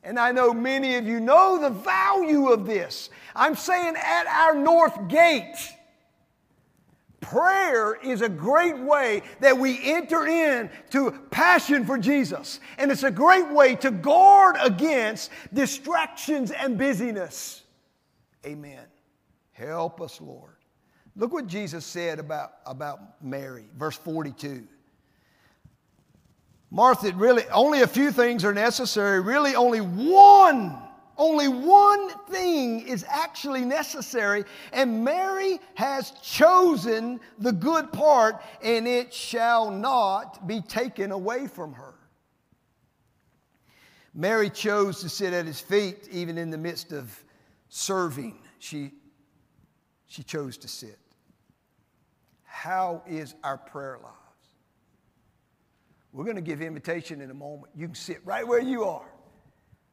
And 0.04 0.20
I 0.20 0.32
know 0.32 0.54
many 0.54 0.96
of 0.96 1.06
you 1.06 1.20
know 1.20 1.60
the 1.60 1.70
value 1.70 2.50
of 2.50 2.66
this. 2.66 3.10
I'm 3.36 3.56
saying 3.56 3.96
at 3.96 4.28
our 4.28 4.56
north 4.56 5.08
gate, 5.08 5.56
Prayer 7.22 7.96
is 7.96 8.22
a 8.22 8.30
great 8.30 8.78
way 8.78 9.22
that 9.42 9.58
we 9.58 9.80
enter 9.84 10.26
into 10.26 11.12
passion 11.32 11.86
for 11.86 11.98
Jesus. 11.98 12.60
And 12.78 12.92
it's 12.92 13.04
a 13.04 13.12
great 13.12 13.50
way 13.52 13.76
to 13.78 13.92
guard 13.92 14.56
against 14.62 15.30
distractions 15.54 16.52
and 16.52 16.78
busyness. 16.78 17.64
Amen. 18.46 18.86
Help 19.52 20.02
us, 20.02 20.22
Lord. 20.22 20.56
Look 21.16 21.34
what 21.34 21.48
Jesus 21.48 21.86
said 21.86 22.20
about, 22.20 22.54
about 22.66 23.22
Mary, 23.22 23.66
verse 23.78 23.98
42. 23.98 24.66
Martha, 26.72 27.12
really, 27.14 27.44
only 27.52 27.82
a 27.82 27.88
few 27.88 28.12
things 28.12 28.46
are 28.46 28.54
necessary. 28.54 29.20
Really, 29.20 29.56
only 29.56 29.82
one 29.82 30.82
only 31.20 31.50
one 31.50 32.10
thing 32.30 32.80
is 32.88 33.06
actually 33.08 33.66
necessary, 33.66 34.46
and 34.72 35.04
Mary 35.04 35.60
has 35.76 36.12
chosen 36.22 37.20
the 37.38 37.52
good 37.52 37.92
part, 37.92 38.42
and 38.64 38.88
it 38.88 39.14
shall 39.14 39.70
not 39.70 40.48
be 40.48 40.62
taken 40.62 41.12
away 41.12 41.46
from 41.46 41.74
her. 41.74 41.94
Mary 44.14 44.50
chose 44.50 45.02
to 45.02 45.10
sit 45.10 45.34
at 45.34 45.46
his 45.46 45.60
feet 45.60 46.08
even 46.10 46.38
in 46.38 46.50
the 46.50 46.58
midst 46.58 46.94
of 46.94 47.24
serving. 47.68 48.40
She, 48.58 48.92
she 50.08 50.24
chose 50.24 50.58
to 50.58 50.68
sit. 50.68 50.98
How 52.44 53.04
is 53.06 53.36
our 53.44 53.58
prayer 53.58 54.00
lives? 54.02 54.16
We're 56.12 56.24
going 56.24 56.38
to 56.38 56.42
give 56.42 56.62
invitation 56.62 57.22
in 57.22 57.30
a 57.30 57.36
moment. 57.36 57.72
You 57.76 57.86
can 57.88 57.96
sit 57.96 58.20
right 58.26 58.48
where 58.48 58.62
you 58.62 58.86
are. 58.86 59.06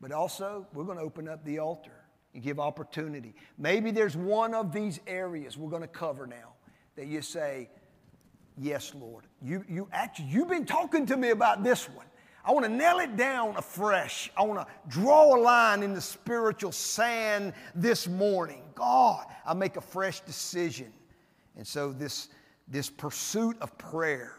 But 0.01 0.13
also, 0.13 0.67
we're 0.73 0.85
going 0.85 0.99
to 0.99 1.05
open 1.05 1.29
up 1.29 1.45
the 1.45 1.59
altar 1.59 2.05
and 2.35 2.43
give 2.43 2.61
opportunity. 2.61 3.35
Maybe 3.59 3.91
there's 3.91 4.17
one 4.17 4.55
of 4.55 4.73
these 4.73 5.01
areas 5.07 5.57
we're 5.57 5.71
going 5.71 5.83
to 5.83 5.89
cover 5.89 6.27
now 6.27 6.55
that 6.97 7.07
you 7.07 7.23
say, 7.23 7.71
Yes, 8.59 8.95
Lord. 8.95 9.25
You, 9.43 9.65
you 9.69 9.89
actually, 9.93 10.29
you've 10.29 10.49
been 10.49 10.65
talking 10.65 11.05
to 11.07 11.17
me 11.17 11.31
about 11.31 11.63
this 11.63 11.89
one. 11.91 12.07
I 12.45 12.53
want 12.53 12.65
to 12.65 12.71
nail 12.71 13.01
it 13.01 13.17
down 13.17 13.57
afresh. 13.57 14.31
I 14.37 14.45
want 14.45 14.61
to 14.61 14.67
draw 14.89 15.37
a 15.37 15.39
line 15.39 15.83
in 15.83 15.93
the 15.93 16.01
spiritual 16.01 16.73
sand 16.73 17.53
this 17.75 18.07
morning. 18.07 18.63
God, 18.75 19.27
I 19.45 19.53
make 19.53 19.77
a 19.77 19.81
fresh 19.81 20.21
decision. 20.21 20.93
And 21.57 21.67
so 21.67 21.93
this, 21.93 22.29
this 22.69 22.89
pursuit 22.89 23.57
of 23.61 23.77
prayer 23.79 24.35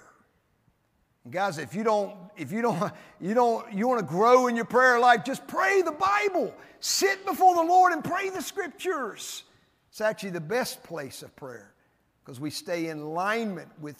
Guys, 1.30 1.58
if 1.58 1.76
you 1.76 1.84
don't, 1.84 2.16
if 2.38 2.52
you 2.52 2.62
don't, 2.62 2.92
you 3.20 3.34
don't, 3.34 3.72
you 3.74 3.88
want 3.88 4.00
to 4.00 4.06
grow 4.06 4.48
in 4.48 4.56
your 4.56 4.66
prayer 4.66 5.00
life, 5.00 5.24
just 5.26 5.48
pray 5.48 5.82
the 5.82 5.92
Bible. 5.92 6.54
Sit 6.80 7.26
before 7.26 7.56
the 7.56 7.64
Lord 7.64 7.92
and 7.92 8.04
pray 8.04 8.30
the 8.30 8.42
scriptures. 8.42 9.44
It's 9.90 10.02
actually 10.02 10.30
the 10.32 10.42
best 10.42 10.84
place 10.84 11.24
of 11.24 11.36
prayer 11.36 11.74
because 12.24 12.40
we 12.40 12.50
stay 12.50 12.88
in 12.88 13.00
alignment 13.00 13.70
with 13.82 13.98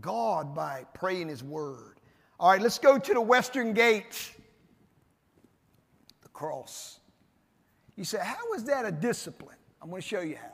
God 0.00 0.54
by 0.54 0.86
praying 0.94 1.28
His 1.28 1.42
Word. 1.42 1.98
All 2.38 2.50
right, 2.50 2.60
let's 2.60 2.78
go 2.78 2.98
to 2.98 3.14
the 3.14 3.20
Western 3.20 3.72
Gate, 3.72 4.32
the 6.22 6.28
cross. 6.28 7.00
You 7.96 8.04
say, 8.04 8.18
how 8.22 8.52
is 8.54 8.64
that 8.64 8.84
a 8.84 8.92
discipline? 8.92 9.56
I'm 9.80 9.90
going 9.90 10.00
to 10.00 10.08
show 10.08 10.20
you 10.20 10.36
how. 10.36 10.52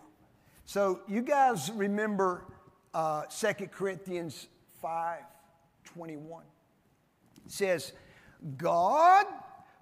So, 0.65 1.01
you 1.09 1.23
guys 1.23 1.71
remember 1.73 2.45
uh, 2.93 3.23
2 3.25 3.69
Corinthians 3.69 4.49
5 4.83 5.19
21. 5.95 6.45
It 7.47 7.53
says, 7.53 7.93
God 8.57 9.27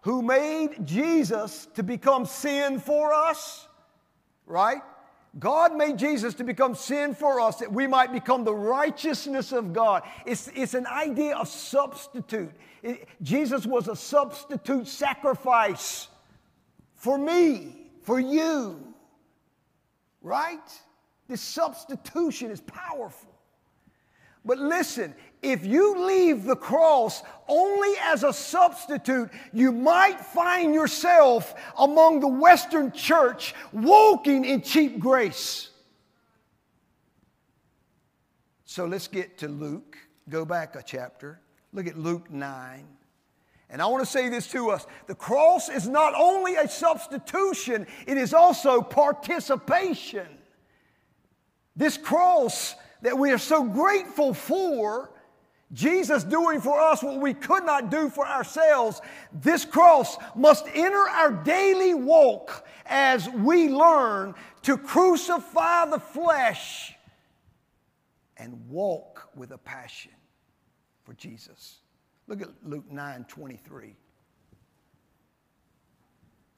who 0.03 0.23
made 0.23 0.87
Jesus 0.87 1.67
to 1.75 1.83
become 1.83 2.27
sin 2.27 2.79
for 2.79 3.13
us, 3.13 3.67
right? 4.47 4.83
God 5.39 5.77
made 5.77 5.99
Jesus 5.99 6.35
to 6.35 6.45
become 6.45 6.75
sin 6.75 7.15
for 7.15 7.41
us 7.41 7.57
that 7.57 7.71
we 7.71 7.87
might 7.87 8.13
become 8.13 8.45
the 8.45 8.55
righteousness 8.55 9.53
of 9.53 9.73
God. 9.73 10.03
It's, 10.25 10.49
it's 10.55 10.75
an 10.75 10.87
idea 10.87 11.37
of 11.37 11.49
substitute. 11.49 12.53
It, 12.83 13.09
Jesus 13.21 13.67
was 13.67 13.89
a 13.89 13.97
substitute 13.97 14.89
sacrifice 14.89 16.09
for 16.95 17.19
me, 17.19 17.91
for 18.03 18.19
you, 18.19 18.95
right? 20.23 20.73
This 21.29 21.43
substitution 21.43 22.51
is 22.51 22.61
powerful. 22.61 23.36
But 24.47 24.59
listen, 24.59 25.13
if 25.43 25.67
you 25.67 26.07
leave 26.07 26.45
the 26.45 26.55
cross 26.55 27.23
only 27.49 27.95
as 28.01 28.23
a 28.23 28.33
substitute, 28.33 29.29
you 29.53 29.73
might 29.73 30.21
find 30.21 30.73
yourself 30.73 31.53
among 31.77 32.21
the 32.21 32.29
Western 32.29 32.93
church 32.93 33.55
walking 33.73 34.45
in 34.45 34.63
cheap 34.63 35.01
grace. 35.01 35.71
So 38.65 38.87
let's 38.87 39.09
get 39.09 39.39
to 39.39 39.49
Luke. 39.49 39.99
Go 40.29 40.45
back 40.45 40.77
a 40.77 40.83
chapter. 40.83 41.41
Look 41.73 41.89
at 41.89 41.99
Luke 41.99 42.31
9. 42.31 42.87
And 43.69 43.83
I 43.83 43.87
want 43.87 44.05
to 44.05 44.11
say 44.11 44.29
this 44.29 44.47
to 44.53 44.71
us 44.71 44.87
the 45.09 45.15
cross 45.17 45.69
is 45.69 45.89
not 45.89 46.15
only 46.17 46.55
a 46.55 46.69
substitution, 46.69 47.87
it 48.07 48.17
is 48.17 48.33
also 48.33 48.81
participation. 48.81 50.29
This 51.75 51.97
cross 51.97 52.75
that 53.03 53.19
we 53.19 53.31
are 53.33 53.39
so 53.39 53.65
grateful 53.65 54.35
for, 54.35 55.11
Jesus 55.73 56.23
doing 56.23 56.61
for 56.61 56.81
us 56.81 57.03
what 57.03 57.21
we 57.21 57.35
could 57.35 57.65
not 57.65 57.91
do 57.91 58.09
for 58.09 58.27
ourselves, 58.27 59.01
this 59.33 59.65
cross 59.65 60.17
must 60.35 60.67
enter 60.75 61.09
our 61.09 61.33
daily 61.33 61.95
walk 61.95 62.67
as 62.87 63.29
we 63.29 63.69
learn 63.69 64.35
to 64.63 64.79
crucify 64.79 65.87
the 65.87 65.99
flesh 65.99 66.95
and 68.37 68.69
walk 68.69 69.29
with 69.35 69.51
a 69.51 69.59
passion 69.59 70.13
for 71.05 71.15
Jesus. 71.15 71.79
Look 72.29 72.43
at 72.43 72.49
Luke 72.65 72.91
9 72.91 73.25
23. 73.29 73.95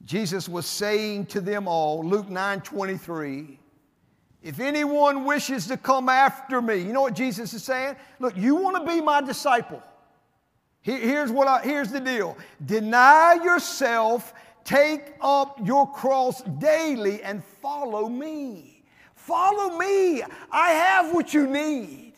Jesus 0.04 0.48
was 0.48 0.64
saying 0.66 1.26
to 1.26 1.40
them 1.40 1.66
all, 1.66 2.04
Luke 2.04 2.28
9 2.28 2.60
23, 2.60 3.58
if 4.42 4.60
anyone 4.60 5.24
wishes 5.24 5.66
to 5.66 5.76
come 5.76 6.08
after 6.08 6.62
me, 6.62 6.76
you 6.76 6.92
know 6.92 7.02
what 7.02 7.14
Jesus 7.14 7.52
is 7.52 7.64
saying? 7.64 7.96
Look, 8.20 8.36
you 8.36 8.54
want 8.54 8.76
to 8.76 8.92
be 8.92 9.00
my 9.00 9.20
disciple. 9.20 9.82
here's, 10.80 11.30
what 11.30 11.48
I, 11.48 11.62
here's 11.62 11.90
the 11.90 12.00
deal 12.00 12.36
deny 12.64 13.34
yourself, 13.42 14.32
take 14.64 15.14
up 15.20 15.58
your 15.64 15.90
cross 15.90 16.42
daily, 16.42 17.22
and 17.22 17.42
follow 17.42 18.08
me. 18.08 18.84
Follow 19.14 19.76
me. 19.76 20.22
I 20.50 20.70
have 20.70 21.12
what 21.12 21.34
you 21.34 21.46
need. 21.46 22.14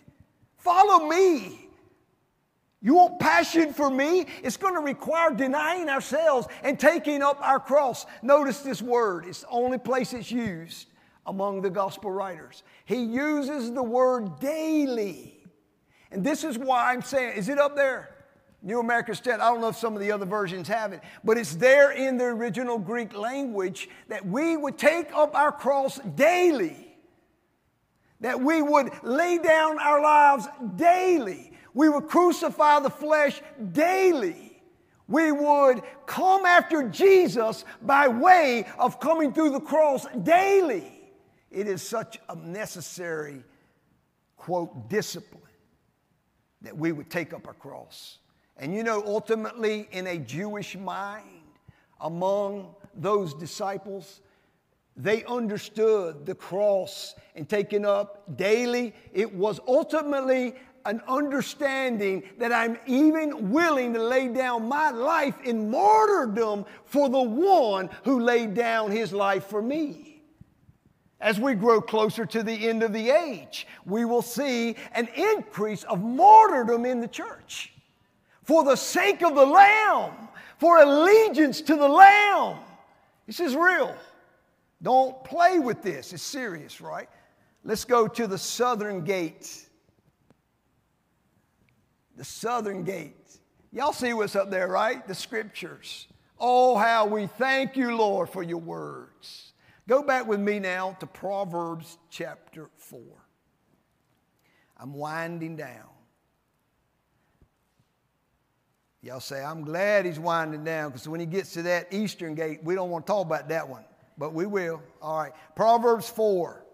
Follow 0.58 1.08
me. 1.08 1.68
You 2.82 2.94
want 2.94 3.18
passion 3.18 3.72
for 3.72 3.90
me? 3.90 4.26
It's 4.42 4.56
going 4.56 4.74
to 4.74 4.80
require 4.80 5.30
denying 5.30 5.88
ourselves 5.88 6.46
and 6.62 6.78
taking 6.78 7.22
up 7.22 7.38
our 7.42 7.60
cross. 7.60 8.06
Notice 8.22 8.60
this 8.60 8.80
word, 8.80 9.26
it's 9.26 9.40
the 9.40 9.48
only 9.48 9.78
place 9.78 10.12
it's 10.12 10.30
used 10.30 10.86
among 11.30 11.62
the 11.62 11.70
gospel 11.70 12.10
writers. 12.10 12.64
He 12.84 13.04
uses 13.04 13.72
the 13.72 13.82
word 13.82 14.40
daily. 14.40 15.40
And 16.10 16.24
this 16.24 16.42
is 16.42 16.58
why 16.58 16.92
I'm 16.92 17.02
saying, 17.02 17.36
is 17.36 17.48
it 17.48 17.56
up 17.56 17.76
there? 17.76 18.10
New 18.62 18.80
American 18.80 19.14
Standard. 19.14 19.42
I 19.42 19.50
don't 19.50 19.60
know 19.60 19.68
if 19.68 19.76
some 19.76 19.94
of 19.94 20.00
the 20.00 20.10
other 20.10 20.26
versions 20.26 20.66
have 20.66 20.92
it, 20.92 21.00
but 21.22 21.38
it's 21.38 21.54
there 21.54 21.92
in 21.92 22.18
the 22.18 22.24
original 22.24 22.78
Greek 22.78 23.16
language 23.16 23.88
that 24.08 24.26
we 24.26 24.56
would 24.56 24.76
take 24.76 25.14
up 25.14 25.36
our 25.36 25.52
cross 25.52 25.98
daily, 26.16 26.98
that 28.18 28.40
we 28.40 28.60
would 28.60 28.90
lay 29.04 29.38
down 29.38 29.78
our 29.78 30.02
lives 30.02 30.48
daily, 30.74 31.52
we 31.74 31.88
would 31.88 32.08
crucify 32.08 32.80
the 32.80 32.90
flesh 32.90 33.40
daily. 33.72 34.48
We 35.06 35.32
would 35.32 35.82
come 36.06 36.44
after 36.44 36.88
Jesus 36.88 37.64
by 37.82 38.06
way 38.06 38.66
of 38.78 39.00
coming 39.00 39.32
through 39.32 39.50
the 39.50 39.60
cross 39.60 40.06
daily. 40.22 40.99
It 41.50 41.66
is 41.66 41.82
such 41.82 42.18
a 42.28 42.36
necessary, 42.36 43.42
quote, 44.36 44.88
discipline 44.88 45.42
that 46.62 46.76
we 46.76 46.92
would 46.92 47.10
take 47.10 47.32
up 47.32 47.46
our 47.46 47.54
cross. 47.54 48.18
And 48.56 48.74
you 48.74 48.84
know, 48.84 49.02
ultimately, 49.06 49.88
in 49.90 50.06
a 50.06 50.18
Jewish 50.18 50.76
mind, 50.76 51.24
among 52.00 52.74
those 52.94 53.34
disciples, 53.34 54.20
they 54.96 55.24
understood 55.24 56.26
the 56.26 56.34
cross 56.34 57.14
and 57.34 57.48
taken 57.48 57.84
up 57.84 58.36
daily. 58.36 58.94
It 59.12 59.32
was 59.32 59.60
ultimately 59.66 60.54
an 60.84 61.02
understanding 61.08 62.22
that 62.38 62.52
I'm 62.52 62.78
even 62.86 63.50
willing 63.50 63.94
to 63.94 64.02
lay 64.02 64.28
down 64.28 64.68
my 64.68 64.90
life 64.90 65.34
in 65.44 65.70
martyrdom 65.70 66.64
for 66.84 67.08
the 67.08 67.22
one 67.22 67.90
who 68.04 68.20
laid 68.20 68.54
down 68.54 68.90
his 68.90 69.12
life 69.12 69.46
for 69.46 69.62
me. 69.62 70.09
As 71.20 71.38
we 71.38 71.54
grow 71.54 71.80
closer 71.82 72.24
to 72.26 72.42
the 72.42 72.68
end 72.68 72.82
of 72.82 72.92
the 72.92 73.10
age, 73.10 73.66
we 73.84 74.04
will 74.04 74.22
see 74.22 74.76
an 74.92 75.08
increase 75.14 75.82
of 75.84 76.02
martyrdom 76.02 76.86
in 76.86 77.00
the 77.00 77.08
church 77.08 77.72
for 78.44 78.64
the 78.64 78.76
sake 78.76 79.22
of 79.22 79.34
the 79.34 79.44
Lamb, 79.44 80.12
for 80.58 80.78
allegiance 80.78 81.60
to 81.60 81.76
the 81.76 81.88
Lamb. 81.88 82.56
This 83.26 83.38
is 83.38 83.54
real. 83.54 83.94
Don't 84.82 85.22
play 85.24 85.58
with 85.58 85.82
this. 85.82 86.12
It's 86.12 86.22
serious, 86.22 86.80
right? 86.80 87.08
Let's 87.64 87.84
go 87.84 88.08
to 88.08 88.26
the 88.26 88.38
southern 88.38 89.04
gate. 89.04 89.66
The 92.16 92.24
southern 92.24 92.82
gate. 92.82 93.38
Y'all 93.72 93.92
see 93.92 94.14
what's 94.14 94.34
up 94.34 94.50
there, 94.50 94.68
right? 94.68 95.06
The 95.06 95.14
scriptures. 95.14 96.08
Oh, 96.38 96.76
how 96.76 97.06
we 97.06 97.26
thank 97.26 97.76
you, 97.76 97.94
Lord, 97.94 98.30
for 98.30 98.42
your 98.42 98.58
words. 98.58 99.09
Go 99.90 100.04
back 100.04 100.28
with 100.28 100.38
me 100.38 100.60
now 100.60 100.96
to 101.00 101.06
Proverbs 101.08 101.98
chapter 102.10 102.70
4. 102.76 103.00
I'm 104.78 104.94
winding 104.94 105.56
down. 105.56 105.88
Y'all 109.02 109.18
say, 109.18 109.42
I'm 109.42 109.64
glad 109.64 110.06
he's 110.06 110.20
winding 110.20 110.62
down 110.62 110.90
because 110.90 111.08
when 111.08 111.18
he 111.18 111.26
gets 111.26 111.54
to 111.54 111.62
that 111.62 111.92
eastern 111.92 112.36
gate, 112.36 112.60
we 112.62 112.76
don't 112.76 112.88
want 112.90 113.04
to 113.04 113.12
talk 113.12 113.26
about 113.26 113.48
that 113.48 113.68
one, 113.68 113.82
but 114.16 114.32
we 114.32 114.46
will. 114.46 114.80
All 115.02 115.22
right. 115.22 115.32
Proverbs 115.56 116.08
4. 116.08 116.64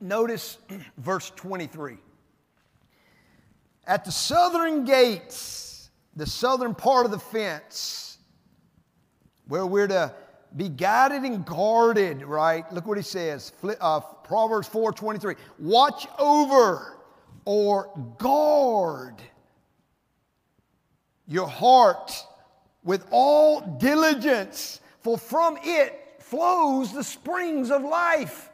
Notice 0.00 0.56
verse 0.96 1.28
23. 1.36 1.98
At 3.86 4.06
the 4.06 4.12
southern 4.12 4.86
gates, 4.86 5.90
the 6.16 6.24
southern 6.24 6.74
part 6.74 7.04
of 7.04 7.12
the 7.12 7.18
fence, 7.18 8.16
where 9.46 9.66
we're 9.66 9.88
to 9.88 10.14
be 10.56 10.68
guided 10.68 11.22
and 11.22 11.44
guarded, 11.44 12.22
right? 12.22 12.70
Look 12.72 12.86
what 12.86 12.96
he 12.96 13.02
says. 13.02 13.52
Uh, 13.80 14.00
Proverbs 14.00 14.68
4 14.68 14.92
23. 14.92 15.34
Watch 15.58 16.06
over 16.18 16.98
or 17.44 18.14
guard 18.18 19.22
your 21.26 21.46
heart 21.46 22.12
with 22.82 23.06
all 23.10 23.60
diligence, 23.78 24.80
for 25.00 25.16
from 25.16 25.58
it 25.62 26.16
flows 26.18 26.92
the 26.92 27.04
springs 27.04 27.70
of 27.70 27.82
life. 27.82 28.50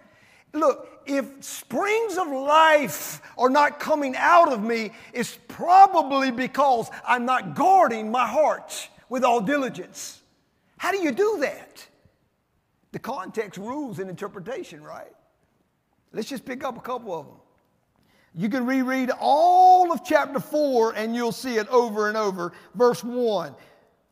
Look, 0.53 1.03
if 1.07 1.43
springs 1.43 2.17
of 2.17 2.29
life 2.29 3.21
are 3.39 3.51
not 3.51 3.79
coming 3.79 4.15
out 4.17 4.53
of 4.53 4.63
me, 4.63 4.91
it's 5.13 5.39
probably 5.49 6.31
because 6.31 6.91
I'm 7.07 7.25
not 7.25 7.55
guarding 7.55 8.11
my 8.11 8.27
heart 8.27 8.89
with 9.09 9.25
all 9.25 9.41
diligence. 9.41 10.21
How 10.87 10.93
do 10.93 10.99
you 10.99 11.11
do 11.11 11.39
that? 11.41 11.85
The 12.93 13.01
context 13.01 13.59
rules 13.59 13.99
in 13.99 14.09
interpretation, 14.09 14.85
right? 14.85 15.11
Let's 16.13 16.29
just 16.29 16.45
pick 16.45 16.63
up 16.63 16.79
a 16.79 16.81
couple 16.81 17.13
of 17.13 17.27
them. 17.27 17.35
You 18.37 18.49
can 18.49 18.65
reread 18.65 19.11
all 19.19 19.91
of 19.91 20.03
chapter 20.05 20.39
4 20.39 20.93
and 20.95 21.13
you'll 21.13 21.33
see 21.33 21.57
it 21.57 21.67
over 21.71 22.07
and 22.07 22.17
over. 22.17 22.53
Verse 22.77 23.03
1 23.03 23.57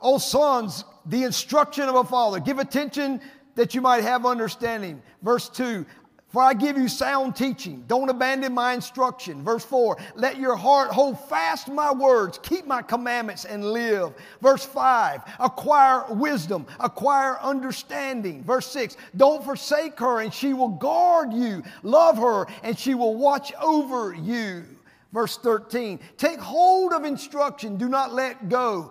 O 0.01 0.19
sons, 0.19 0.83
the 1.07 1.23
instruction 1.23 1.85
of 1.85 1.95
a 1.95 2.03
father, 2.03 2.41
give 2.41 2.59
attention 2.59 3.21
that 3.55 3.77
you 3.77 3.81
might 3.81 4.03
have 4.03 4.27
understanding. 4.27 5.01
Verse 5.23 5.49
2 5.51 5.87
For 6.35 6.42
I 6.42 6.53
give 6.53 6.77
you 6.77 6.88
sound 6.88 7.37
teaching. 7.37 7.85
Don't 7.87 8.09
abandon 8.09 8.55
my 8.55 8.73
instruction. 8.73 9.44
Verse 9.44 9.64
4 9.64 9.97
Let 10.16 10.37
your 10.37 10.57
heart 10.57 10.90
hold 10.90 11.20
fast 11.29 11.68
my 11.68 11.92
words, 11.92 12.40
keep 12.42 12.66
my 12.66 12.83
commandments, 12.83 13.44
and 13.44 13.64
live. 13.64 14.14
Verse 14.42 14.64
5 14.64 15.23
Acquire 15.38 16.12
wisdom, 16.12 16.66
acquire 16.81 17.38
understanding. 17.40 18.42
Verse 18.42 18.66
6 18.66 18.97
Don't 19.16 19.44
forsake 19.44 19.97
her, 20.01 20.23
and 20.23 20.35
she 20.35 20.55
will 20.55 20.70
guard 20.70 21.33
you. 21.33 21.62
Love 21.85 22.18
her, 22.18 22.49
and 22.64 22.77
she 22.77 22.94
will 22.94 23.14
watch 23.14 23.53
over 23.62 24.12
you. 24.12 24.64
Verse 25.12 25.37
13 25.37 26.01
Take 26.16 26.40
hold 26.40 26.92
of 26.92 27.05
instruction, 27.05 27.77
do 27.77 27.88
not 27.88 28.12
let 28.12 28.49
go. 28.49 28.90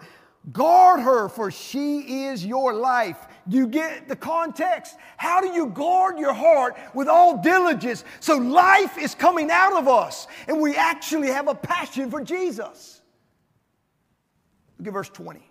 Guard 0.53 1.01
her, 1.01 1.27
for 1.27 1.51
she 1.51 2.23
is 2.23 2.45
your 2.45 2.73
life. 2.73 3.17
Do 3.47 3.57
you 3.57 3.67
get 3.67 4.07
the 4.07 4.15
context? 4.15 4.95
How 5.17 5.41
do 5.41 5.49
you 5.49 5.67
guard 5.67 6.17
your 6.17 6.33
heart 6.33 6.77
with 6.93 7.07
all 7.07 7.41
diligence 7.41 8.05
so 8.19 8.37
life 8.37 8.97
is 8.97 9.15
coming 9.15 9.51
out 9.51 9.73
of 9.73 9.87
us 9.87 10.27
and 10.47 10.61
we 10.61 10.75
actually 10.75 11.27
have 11.27 11.47
a 11.47 11.55
passion 11.55 12.09
for 12.09 12.23
Jesus? 12.23 13.01
Look 14.79 14.87
at 14.87 14.93
verse 14.93 15.09
20. 15.09 15.41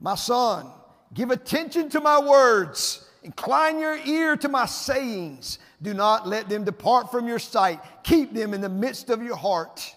My 0.00 0.14
son, 0.14 0.66
give 1.12 1.30
attention 1.30 1.90
to 1.90 2.00
my 2.00 2.18
words, 2.18 3.06
incline 3.22 3.78
your 3.78 3.98
ear 4.06 4.36
to 4.38 4.48
my 4.48 4.64
sayings. 4.64 5.58
Do 5.82 5.92
not 5.92 6.26
let 6.26 6.48
them 6.48 6.64
depart 6.64 7.10
from 7.10 7.28
your 7.28 7.38
sight. 7.38 7.80
Keep 8.02 8.32
them 8.32 8.54
in 8.54 8.60
the 8.60 8.68
midst 8.68 9.10
of 9.10 9.22
your 9.22 9.36
heart, 9.36 9.94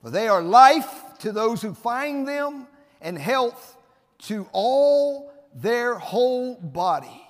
for 0.00 0.10
they 0.10 0.28
are 0.28 0.42
life 0.42 1.02
to 1.20 1.32
those 1.32 1.60
who 1.60 1.74
find 1.74 2.26
them 2.26 2.66
and 3.00 3.18
health 3.18 3.76
to 4.18 4.48
all 4.52 5.33
their 5.54 5.94
whole 5.94 6.56
body. 6.56 7.22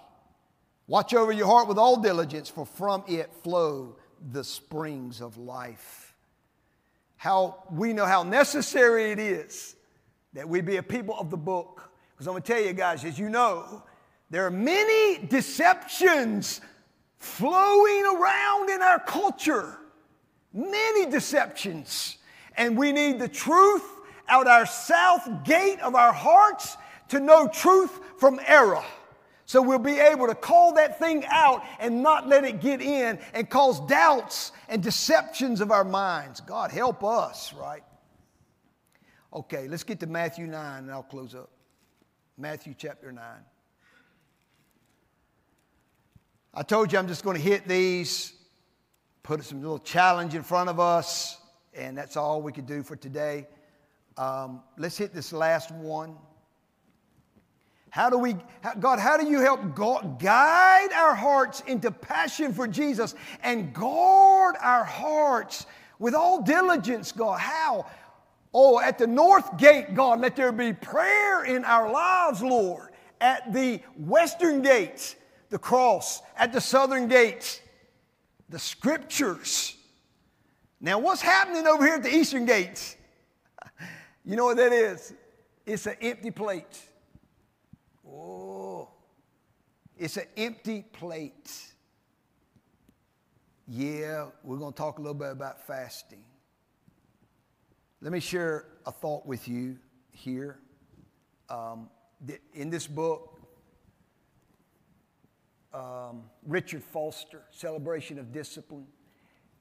Watch 0.87 1.15
over 1.15 1.33
your 1.33 1.47
heart 1.47 1.69
with 1.69 1.79
all 1.79 2.01
diligence, 2.01 2.49
for 2.49 2.67
from 2.67 3.05
it 3.07 3.33
flow 3.43 3.97
the 4.33 4.45
springs 4.45 5.21
of 5.21 5.37
life. 5.37 6.15
How 7.17 7.65
we 7.71 7.93
know 7.93 8.07
how 8.07 8.23
necessary 8.23 9.11
it 9.13 9.19
is 9.19 9.77
that 10.35 10.49
we 10.49 10.61
be 10.61 10.77
a 10.77 10.83
people 10.83 11.17
of 11.19 11.31
the 11.31 11.37
book. 11.37 11.91
Because 12.13 12.27
I'm 12.27 12.33
going 12.33 12.43
to 12.43 12.53
tell 12.53 12.63
you 12.63 12.73
guys, 12.73 13.05
as 13.05 13.19
you 13.19 13.31
know, 13.31 13.83
there 14.31 14.45
are 14.47 14.51
many 14.51 15.27
deceptions 15.27 16.61
flowing 17.19 18.05
around 18.05 18.71
in 18.71 18.83
our 18.83 18.99
culture. 18.99 19.79
Many 20.53 21.11
deceptions. 21.11 22.19
And 22.57 22.77
we 22.77 22.93
need 22.93 23.19
the 23.19 23.29
truth 23.29 23.85
out 24.29 24.47
our 24.47 24.67
south 24.67 25.45
gate 25.45 25.81
of 25.81 25.95
our 25.95 26.13
hearts 26.13 26.77
to 27.15 27.21
know 27.21 27.49
truth 27.49 27.99
from 28.19 28.41
error. 28.47 28.85
So 29.47 29.61
we'll 29.61 29.79
be 29.79 29.99
able 29.99 30.27
to 30.27 30.35
call 30.35 30.75
that 30.75 30.99
thing 30.99 31.25
out 31.27 31.63
and 31.79 32.03
not 32.03 32.29
let 32.29 32.45
it 32.45 32.61
get 32.61 32.81
in 32.81 33.19
and 33.35 33.49
cause 33.49 33.81
doubts 33.81 34.53
and 34.69 34.83
deceptions 34.83 35.61
of 35.61 35.71
our 35.71 35.85
minds. 35.85 36.41
God 36.41 36.71
help 36.71 37.05
us, 37.05 37.53
right? 37.53 37.83
Okay, 39.33 39.69
let's 39.69 39.85
get 39.85 40.01
to 40.01 40.07
Matthew 40.07 40.47
9 40.47 40.85
and 40.85 40.91
I'll 40.91 41.03
close 41.03 41.35
up. 41.35 41.51
Matthew 42.39 42.75
chapter 42.77 43.13
9. 43.13 43.23
I 46.55 46.63
told 46.63 46.93
you 46.93 46.99
I'm 46.99 47.09
just 47.09 47.25
going 47.25 47.37
to 47.37 47.43
hit 47.43 47.67
these, 47.69 48.33
put 49.23 49.43
some 49.45 49.61
little 49.61 49.81
challenge 49.81 50.35
in 50.35 50.43
front 50.43 50.71
of 50.71 50.81
us, 50.81 51.37
and 51.75 51.99
that's 51.99 52.17
all 52.17 52.41
we 52.41 52.53
could 52.53 52.67
do 52.67 52.83
for 52.83 52.97
today. 52.97 53.49
Um, 54.17 54.63
let's 54.79 54.97
hit 54.97 55.13
this 55.13 55.33
last 55.33 55.73
one. 55.73 56.17
How 57.95 58.11
do 58.11 58.19
we, 58.19 58.35
God, 58.81 58.99
how 58.99 59.17
do 59.17 59.25
you 59.25 59.39
help 59.39 59.77
guide 59.77 60.93
our 60.93 61.15
hearts 61.15 61.63
into 61.65 61.93
passion 61.93 62.53
for 62.53 62.67
Jesus 62.67 63.15
and 63.41 63.73
guard 63.73 64.57
our 64.61 64.83
hearts 64.83 65.65
with 66.01 66.13
all 66.13 66.43
diligence, 66.43 67.13
God? 67.13 67.39
How? 67.39 67.87
Oh, 68.53 68.81
at 68.81 68.99
the 68.99 69.07
north 69.07 69.59
gate, 69.59 69.95
God, 69.95 70.19
let 70.19 70.35
there 70.35 70.51
be 70.51 70.73
prayer 70.73 71.45
in 71.45 71.65
our 71.65 71.89
lives, 71.89 72.43
Lord. 72.43 72.89
At 73.21 73.53
the 73.53 73.81
western 73.97 74.61
gates, 74.61 75.15
the 75.51 75.59
cross. 75.61 76.21
At 76.37 76.53
the 76.53 76.61
southern 76.61 77.07
gates, 77.07 77.61
the 78.49 78.59
scriptures. 78.59 79.77
Now, 80.81 80.99
what's 80.99 81.23
happening 81.23 81.69
over 81.69 81.85
here 81.85 81.95
at 81.95 82.03
the 82.03 82.13
eastern 82.13 82.45
gates? 82.45 82.97
You 84.27 84.37
know 84.37 84.47
what 84.47 84.57
that 84.57 84.73
is? 84.73 85.13
It's 85.67 85.87
an 85.87 85.97
empty 86.01 86.31
plate. 86.31 86.89
Oh, 88.07 88.89
it's 89.97 90.17
an 90.17 90.27
empty 90.37 90.83
plate. 90.93 91.73
Yeah, 93.67 94.27
we're 94.43 94.59
going 94.59 94.73
to 94.73 94.77
talk 94.77 94.99
a 94.99 95.01
little 95.01 95.15
bit 95.15 95.31
about 95.31 95.67
fasting. 95.67 96.25
Let 98.01 98.13
me 98.13 98.21
share 98.21 98.67
a 98.85 98.93
thought 98.93 99.25
with 99.25 99.49
you 99.49 99.79
here. 100.13 100.59
Um, 101.49 101.89
in 102.53 102.69
this 102.69 102.87
book, 102.87 103.41
um, 105.73 106.25
Richard 106.47 106.85
Foster, 106.85 107.43
Celebration 107.51 108.19
of 108.19 108.33
Discipline, 108.33 108.87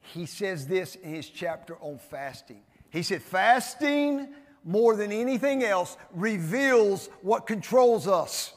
he 0.01 0.25
says 0.25 0.67
this 0.67 0.95
in 0.95 1.15
his 1.15 1.29
chapter 1.29 1.77
on 1.77 1.97
fasting. 1.97 2.63
He 2.89 3.01
said, 3.01 3.21
Fasting 3.23 4.27
more 4.63 4.95
than 4.95 5.11
anything 5.11 5.63
else, 5.63 5.97
reveals 6.13 7.09
what 7.21 7.47
controls 7.47 8.07
us. 8.07 8.53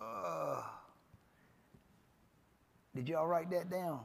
Uh, 0.00 0.62
did 2.94 3.08
y'all 3.08 3.26
write 3.26 3.50
that 3.50 3.70
down? 3.70 4.00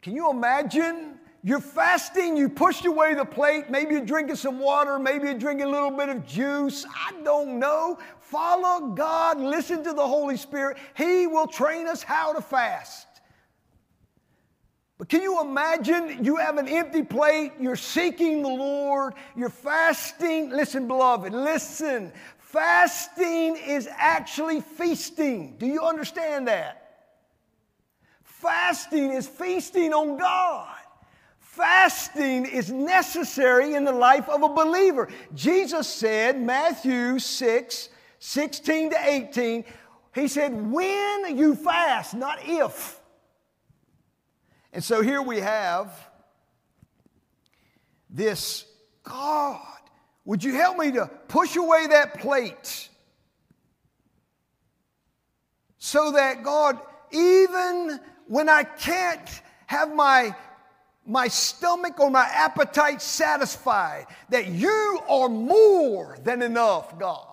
Can 0.00 0.14
you 0.14 0.30
imagine? 0.30 1.18
You're 1.44 1.60
fasting, 1.60 2.36
you 2.36 2.48
pushed 2.48 2.86
away 2.86 3.14
the 3.14 3.24
plate, 3.24 3.68
maybe 3.68 3.94
you're 3.94 4.04
drinking 4.04 4.36
some 4.36 4.60
water, 4.60 4.96
maybe 5.00 5.24
you're 5.24 5.38
drinking 5.38 5.66
a 5.66 5.70
little 5.70 5.90
bit 5.90 6.08
of 6.08 6.24
juice. 6.24 6.86
I 6.86 7.14
don't 7.24 7.58
know. 7.58 7.98
Follow 8.20 8.90
God, 8.90 9.40
listen 9.40 9.82
to 9.82 9.92
the 9.92 10.06
Holy 10.06 10.36
Spirit. 10.36 10.76
He 10.96 11.26
will 11.26 11.48
train 11.48 11.88
us 11.88 12.04
how 12.04 12.32
to 12.32 12.40
fast. 12.40 13.08
But 15.02 15.08
can 15.08 15.20
you 15.20 15.40
imagine 15.40 16.24
you 16.24 16.36
have 16.36 16.58
an 16.58 16.68
empty 16.68 17.02
plate, 17.02 17.54
you're 17.58 17.74
seeking 17.74 18.40
the 18.40 18.48
Lord, 18.48 19.14
you're 19.34 19.48
fasting? 19.48 20.50
Listen, 20.50 20.86
beloved, 20.86 21.34
listen. 21.34 22.12
Fasting 22.38 23.56
is 23.56 23.88
actually 23.90 24.60
feasting. 24.60 25.56
Do 25.58 25.66
you 25.66 25.82
understand 25.82 26.46
that? 26.46 27.08
Fasting 28.22 29.10
is 29.10 29.26
feasting 29.26 29.92
on 29.92 30.18
God. 30.18 30.76
Fasting 31.40 32.46
is 32.46 32.70
necessary 32.70 33.74
in 33.74 33.84
the 33.84 33.90
life 33.90 34.28
of 34.28 34.44
a 34.44 34.48
believer. 34.50 35.08
Jesus 35.34 35.88
said, 35.88 36.40
Matthew 36.40 37.18
6, 37.18 37.88
16 38.20 38.90
to 38.90 38.96
18, 39.02 39.64
He 40.14 40.28
said, 40.28 40.70
when 40.70 41.36
you 41.36 41.56
fast, 41.56 42.14
not 42.14 42.38
if. 42.44 43.01
And 44.72 44.82
so 44.82 45.02
here 45.02 45.20
we 45.20 45.40
have 45.40 45.92
this 48.08 48.64
God, 49.02 49.60
would 50.24 50.44
you 50.44 50.54
help 50.54 50.78
me 50.78 50.92
to 50.92 51.06
push 51.28 51.56
away 51.56 51.88
that 51.88 52.20
plate 52.20 52.88
so 55.78 56.12
that 56.12 56.44
God, 56.44 56.78
even 57.10 57.98
when 58.28 58.48
I 58.48 58.62
can't 58.62 59.42
have 59.66 59.94
my 59.94 60.34
my 61.04 61.26
stomach 61.26 61.98
or 61.98 62.10
my 62.10 62.24
appetite 62.24 63.02
satisfied, 63.02 64.06
that 64.28 64.46
you 64.46 65.00
are 65.08 65.28
more 65.28 66.16
than 66.22 66.42
enough, 66.42 66.96
God. 66.98 67.31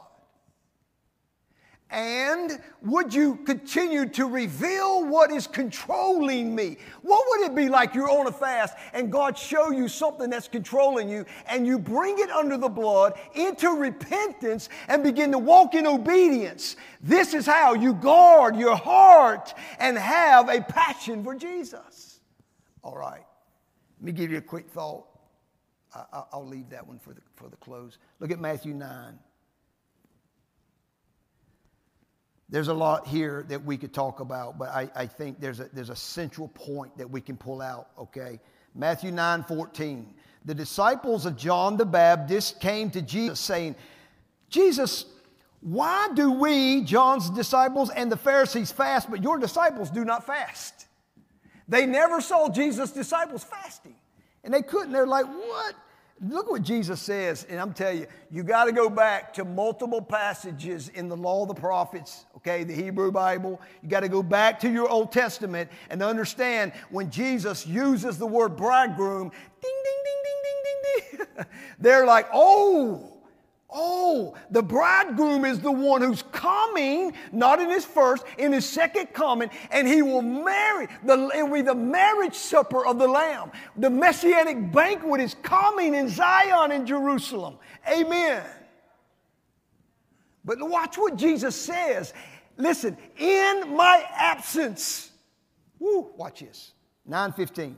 And 1.91 2.59
would 2.83 3.11
you 3.11 3.37
continue 3.37 4.07
to 4.09 4.27
reveal 4.27 5.05
what 5.07 5.31
is 5.31 5.47
controlling 5.47 6.53
me? 6.53 6.77
What 7.01 7.25
would 7.29 7.49
it 7.49 7.55
be 7.55 7.67
like 7.67 7.95
you're 7.95 8.11
on 8.11 8.27
a 8.27 8.31
fast 8.31 8.75
and 8.93 9.11
God 9.11 9.35
show 9.35 9.71
you 9.71 9.87
something 9.87 10.29
that's 10.29 10.47
controlling 10.47 11.09
you 11.09 11.25
and 11.47 11.65
you 11.65 11.79
bring 11.79 12.19
it 12.19 12.29
under 12.29 12.57
the 12.57 12.69
blood 12.69 13.17
into 13.33 13.69
repentance 13.69 14.69
and 14.87 15.03
begin 15.03 15.31
to 15.31 15.39
walk 15.39 15.73
in 15.73 15.87
obedience? 15.87 16.75
This 17.01 17.33
is 17.33 17.47
how 17.47 17.73
you 17.73 17.95
guard 17.95 18.55
your 18.55 18.75
heart 18.75 19.55
and 19.79 19.97
have 19.97 20.47
a 20.47 20.61
passion 20.61 21.23
for 21.23 21.33
Jesus. 21.33 22.19
All 22.83 22.95
right. 22.95 23.25
Let 23.99 24.05
me 24.05 24.11
give 24.11 24.31
you 24.31 24.37
a 24.37 24.41
quick 24.41 24.69
thought. 24.69 25.05
I, 25.91 26.23
will 26.33 26.45
leave 26.45 26.69
that 26.69 26.85
one 26.85 26.99
for 26.99 27.13
the, 27.13 27.21
for 27.33 27.49
the 27.49 27.55
close. 27.57 27.97
Look 28.19 28.29
at 28.29 28.39
Matthew 28.39 28.75
9. 28.75 29.17
There's 32.49 32.67
a 32.67 32.73
lot 32.73 33.07
here 33.07 33.45
that 33.49 33.63
we 33.63 33.77
could 33.77 33.93
talk 33.93 34.19
about, 34.19 34.57
but 34.57 34.69
I, 34.69 34.89
I 34.95 35.05
think 35.05 35.39
there's 35.39 35.59
a, 35.59 35.69
there's 35.71 35.91
a 35.91 35.95
central 35.95 36.47
point 36.47 36.97
that 36.97 37.09
we 37.09 37.21
can 37.21 37.37
pull 37.37 37.61
out, 37.61 37.89
okay? 37.97 38.39
Matthew 38.73 39.11
9 39.11 39.43
14. 39.43 40.13
The 40.45 40.55
disciples 40.55 41.25
of 41.25 41.37
John 41.37 41.77
the 41.77 41.85
Baptist 41.85 42.59
came 42.59 42.89
to 42.91 43.01
Jesus 43.01 43.39
saying, 43.39 43.75
Jesus, 44.49 45.05
Why 45.61 46.09
do 46.15 46.31
we, 46.31 46.81
John's 46.81 47.29
disciples 47.29 47.91
and 47.91 48.11
the 48.11 48.17
Pharisees, 48.17 48.71
fast, 48.71 49.11
but 49.11 49.21
your 49.21 49.37
disciples 49.37 49.91
do 49.91 50.03
not 50.03 50.25
fast? 50.25 50.87
They 51.67 51.85
never 51.85 52.19
saw 52.19 52.49
Jesus' 52.49 52.91
disciples 52.91 53.43
fasting. 53.43 53.95
And 54.43 54.53
they 54.53 54.63
couldn't. 54.63 54.91
They're 54.91 55.05
like, 55.05 55.27
what? 55.27 55.75
Look 56.21 56.51
what 56.51 56.63
Jesus 56.63 57.01
says. 57.01 57.45
And 57.49 57.59
I'm 57.59 57.73
telling 57.73 57.99
you, 57.99 58.07
you 58.29 58.43
got 58.43 58.65
to 58.65 58.73
go 58.73 58.89
back 58.89 59.33
to 59.35 59.45
multiple 59.45 60.01
passages 60.01 60.89
in 60.89 61.07
the 61.07 61.15
law 61.15 61.43
of 61.43 61.47
the 61.47 61.53
prophets, 61.53 62.25
okay, 62.37 62.63
the 62.65 62.73
Hebrew 62.73 63.11
Bible. 63.11 63.61
You 63.81 63.89
got 63.89 64.01
to 64.01 64.09
go 64.09 64.21
back 64.21 64.59
to 64.61 64.69
your 64.69 64.89
Old 64.89 65.11
Testament 65.11 65.69
and 65.89 66.03
understand 66.03 66.73
when 66.89 67.09
Jesus 67.09 67.65
uses 67.65 68.17
the 68.17 68.27
word 68.27 68.57
bridegroom, 68.57 69.29
ding, 69.29 69.61
ding, 69.61 70.03
ding, 70.03 70.23
ding, 70.23 70.41
ding, 70.43 70.63
ding, 70.63 71.27
ding. 71.35 71.45
They're 71.79 72.05
like, 72.05 72.27
oh, 72.33 73.18
Oh, 73.71 74.35
the 74.49 74.63
bridegroom 74.63 75.45
is 75.45 75.59
the 75.59 75.71
one 75.71 76.01
who's 76.01 76.23
coming, 76.31 77.13
not 77.31 77.59
in 77.59 77.69
his 77.69 77.85
first, 77.85 78.23
in 78.39 78.51
his 78.51 78.67
second 78.67 79.13
coming, 79.13 79.51
and 79.69 79.87
he 79.87 80.01
will 80.01 80.23
marry. 80.23 80.87
The, 81.05 81.29
it 81.35 81.43
will 81.43 81.53
be 81.53 81.61
the 81.61 81.75
marriage 81.75 82.33
supper 82.33 82.83
of 82.83 82.97
the 82.97 83.07
Lamb. 83.07 83.51
The 83.77 83.89
messianic 83.89 84.71
banquet 84.71 85.21
is 85.21 85.35
coming 85.43 85.93
in 85.93 86.09
Zion 86.09 86.71
in 86.71 86.87
Jerusalem. 86.87 87.57
Amen. 87.87 88.43
But 90.43 90.57
watch 90.67 90.97
what 90.97 91.15
Jesus 91.15 91.55
says. 91.55 92.13
Listen, 92.57 92.97
in 93.19 93.75
my 93.75 94.03
absence. 94.11 95.11
Woo, 95.77 96.09
watch 96.17 96.39
this. 96.39 96.71
915. 97.05 97.77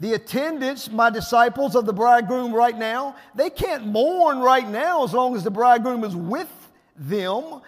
The 0.00 0.14
attendants, 0.14 0.90
my 0.90 1.10
disciples 1.10 1.76
of 1.76 1.84
the 1.84 1.92
bridegroom 1.92 2.54
right 2.54 2.76
now, 2.76 3.16
they 3.34 3.50
can't 3.50 3.86
mourn 3.86 4.38
right 4.38 4.66
now 4.66 5.04
as 5.04 5.12
long 5.12 5.36
as 5.36 5.44
the 5.44 5.50
bridegroom 5.50 6.04
is 6.04 6.16
with 6.16 6.50
them. 6.96 7.60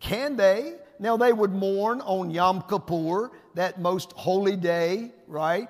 Can 0.00 0.36
they? 0.36 0.76
Now 0.98 1.18
they 1.18 1.34
would 1.34 1.52
mourn 1.52 2.00
on 2.00 2.30
Yom 2.30 2.62
Kippur, 2.62 3.30
that 3.54 3.78
most 3.78 4.12
holy 4.12 4.56
day, 4.56 5.12
right? 5.26 5.68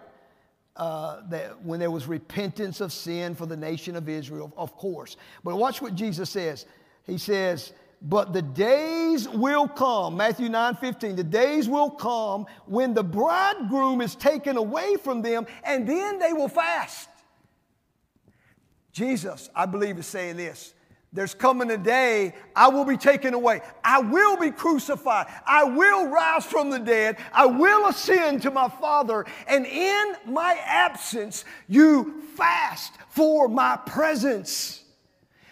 Uh, 0.76 1.22
that 1.28 1.60
when 1.64 1.80
there 1.80 1.90
was 1.90 2.06
repentance 2.06 2.80
of 2.80 2.92
sin 2.92 3.34
for 3.34 3.44
the 3.44 3.56
nation 3.56 3.96
of 3.96 4.08
Israel, 4.08 4.52
of 4.56 4.76
course. 4.76 5.16
But 5.42 5.56
watch 5.56 5.82
what 5.82 5.96
Jesus 5.96 6.30
says. 6.30 6.66
He 7.02 7.18
says, 7.18 7.72
but 8.00 8.32
the 8.32 8.42
days 8.42 9.28
will 9.28 9.66
come, 9.66 10.16
Matthew 10.16 10.48
9 10.48 10.76
15, 10.76 11.16
the 11.16 11.24
days 11.24 11.68
will 11.68 11.90
come 11.90 12.46
when 12.66 12.94
the 12.94 13.02
bridegroom 13.02 14.00
is 14.00 14.14
taken 14.14 14.56
away 14.56 14.96
from 14.96 15.22
them, 15.22 15.46
and 15.64 15.88
then 15.88 16.18
they 16.18 16.32
will 16.32 16.48
fast. 16.48 17.08
Jesus, 18.92 19.50
I 19.54 19.66
believe, 19.66 19.98
is 19.98 20.06
saying 20.06 20.36
this. 20.36 20.74
There's 21.12 21.34
coming 21.34 21.70
a 21.70 21.78
day 21.78 22.34
I 22.54 22.68
will 22.68 22.84
be 22.84 22.98
taken 22.98 23.32
away. 23.32 23.62
I 23.82 24.00
will 24.00 24.36
be 24.36 24.50
crucified. 24.50 25.26
I 25.46 25.64
will 25.64 26.08
rise 26.08 26.44
from 26.44 26.68
the 26.68 26.78
dead. 26.78 27.16
I 27.32 27.46
will 27.46 27.88
ascend 27.88 28.42
to 28.42 28.50
my 28.50 28.68
Father. 28.68 29.24
And 29.46 29.64
in 29.64 30.16
my 30.26 30.58
absence, 30.62 31.44
you 31.66 32.20
fast 32.36 32.92
for 33.08 33.48
my 33.48 33.76
presence. 33.86 34.84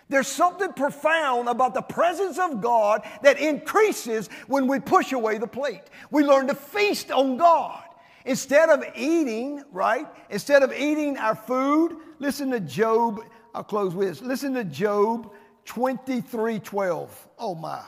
There's 0.09 0.29
something 0.29 0.73
profound 0.73 1.49
about 1.49 1.75
the 1.75 1.83
presence 1.83 2.39
of 2.39 2.61
God 2.61 3.03
that 3.23 3.41
increases 3.41 4.29
when 4.47 4.69
we 4.69 4.79
push 4.79 5.13
away 5.13 5.39
the 5.39 5.49
plate. 5.49 5.83
We 6.11 6.25
learn 6.25 6.47
to 6.47 6.55
feast 6.55 7.11
on 7.11 7.37
God. 7.37 7.83
Instead 8.25 8.71
of 8.71 8.85
eating, 8.97 9.63
right? 9.73 10.07
Instead 10.31 10.63
of 10.63 10.73
eating 10.73 11.17
our 11.17 11.35
food, 11.35 11.97
listen 12.19 12.51
to 12.51 12.61
Job. 12.61 13.21
I'll 13.55 13.65
close 13.65 13.95
with 13.95 14.09
this. 14.09 14.23
Listen 14.23 14.55
to 14.55 14.65
Job 14.65 15.33
23 15.65 16.61
12. 16.61 17.29
Oh 17.39 17.55
my. 17.55 17.83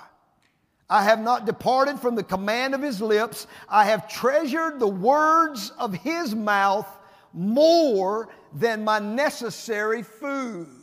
I 0.90 1.02
have 1.02 1.20
not 1.20 1.44
departed 1.44 2.00
from 2.00 2.14
the 2.14 2.22
command 2.22 2.74
of 2.74 2.80
his 2.80 3.00
lips. 3.00 3.46
I 3.68 3.84
have 3.84 4.08
treasured 4.08 4.80
the 4.80 4.88
words 4.88 5.70
of 5.78 5.92
his 5.92 6.34
mouth 6.34 6.88
more 7.32 8.28
than 8.54 8.84
my 8.84 8.98
necessary 8.98 10.02
food. 10.02 10.77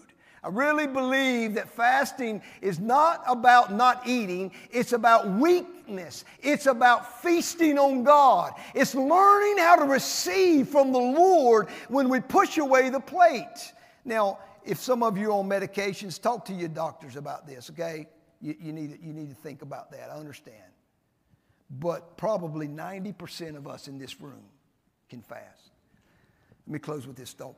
I 0.45 0.49
really 0.49 0.85
believe 0.85 1.55
that 1.55 1.67
fasting 1.67 2.39
is 2.61 2.79
not 2.79 3.23
about 3.25 3.73
not 3.73 4.07
eating, 4.07 4.51
it's 4.69 4.93
about 4.93 5.27
weakness. 5.27 6.23
It's 6.39 6.67
about 6.67 7.23
feasting 7.23 7.79
on 7.79 8.03
God. 8.03 8.53
It's 8.75 8.93
learning 8.93 9.57
how 9.57 9.77
to 9.77 9.85
receive 9.85 10.67
from 10.69 10.91
the 10.91 10.99
Lord 10.99 11.67
when 11.87 12.09
we 12.09 12.19
push 12.19 12.59
away 12.59 12.91
the 12.91 12.99
plate. 12.99 13.73
Now, 14.05 14.37
if 14.63 14.79
some 14.79 15.01
of 15.01 15.17
you 15.17 15.31
are 15.31 15.39
on 15.39 15.49
medications, 15.49 16.21
talk 16.21 16.45
to 16.45 16.53
your 16.53 16.69
doctors 16.69 17.15
about 17.15 17.47
this, 17.47 17.71
okay? 17.71 18.07
You, 18.39 18.55
you, 18.59 18.71
need, 18.71 18.99
you 19.01 19.13
need 19.13 19.29
to 19.29 19.35
think 19.35 19.63
about 19.63 19.91
that. 19.93 20.11
I 20.11 20.15
understand. 20.15 20.57
But 21.71 22.17
probably 22.17 22.67
90% 22.67 23.55
of 23.55 23.67
us 23.67 23.87
in 23.87 23.97
this 23.97 24.21
room 24.21 24.43
can 25.09 25.23
fast. 25.23 25.71
Let 26.67 26.73
me 26.73 26.77
close 26.77 27.07
with 27.07 27.15
this 27.15 27.33
thought. 27.33 27.57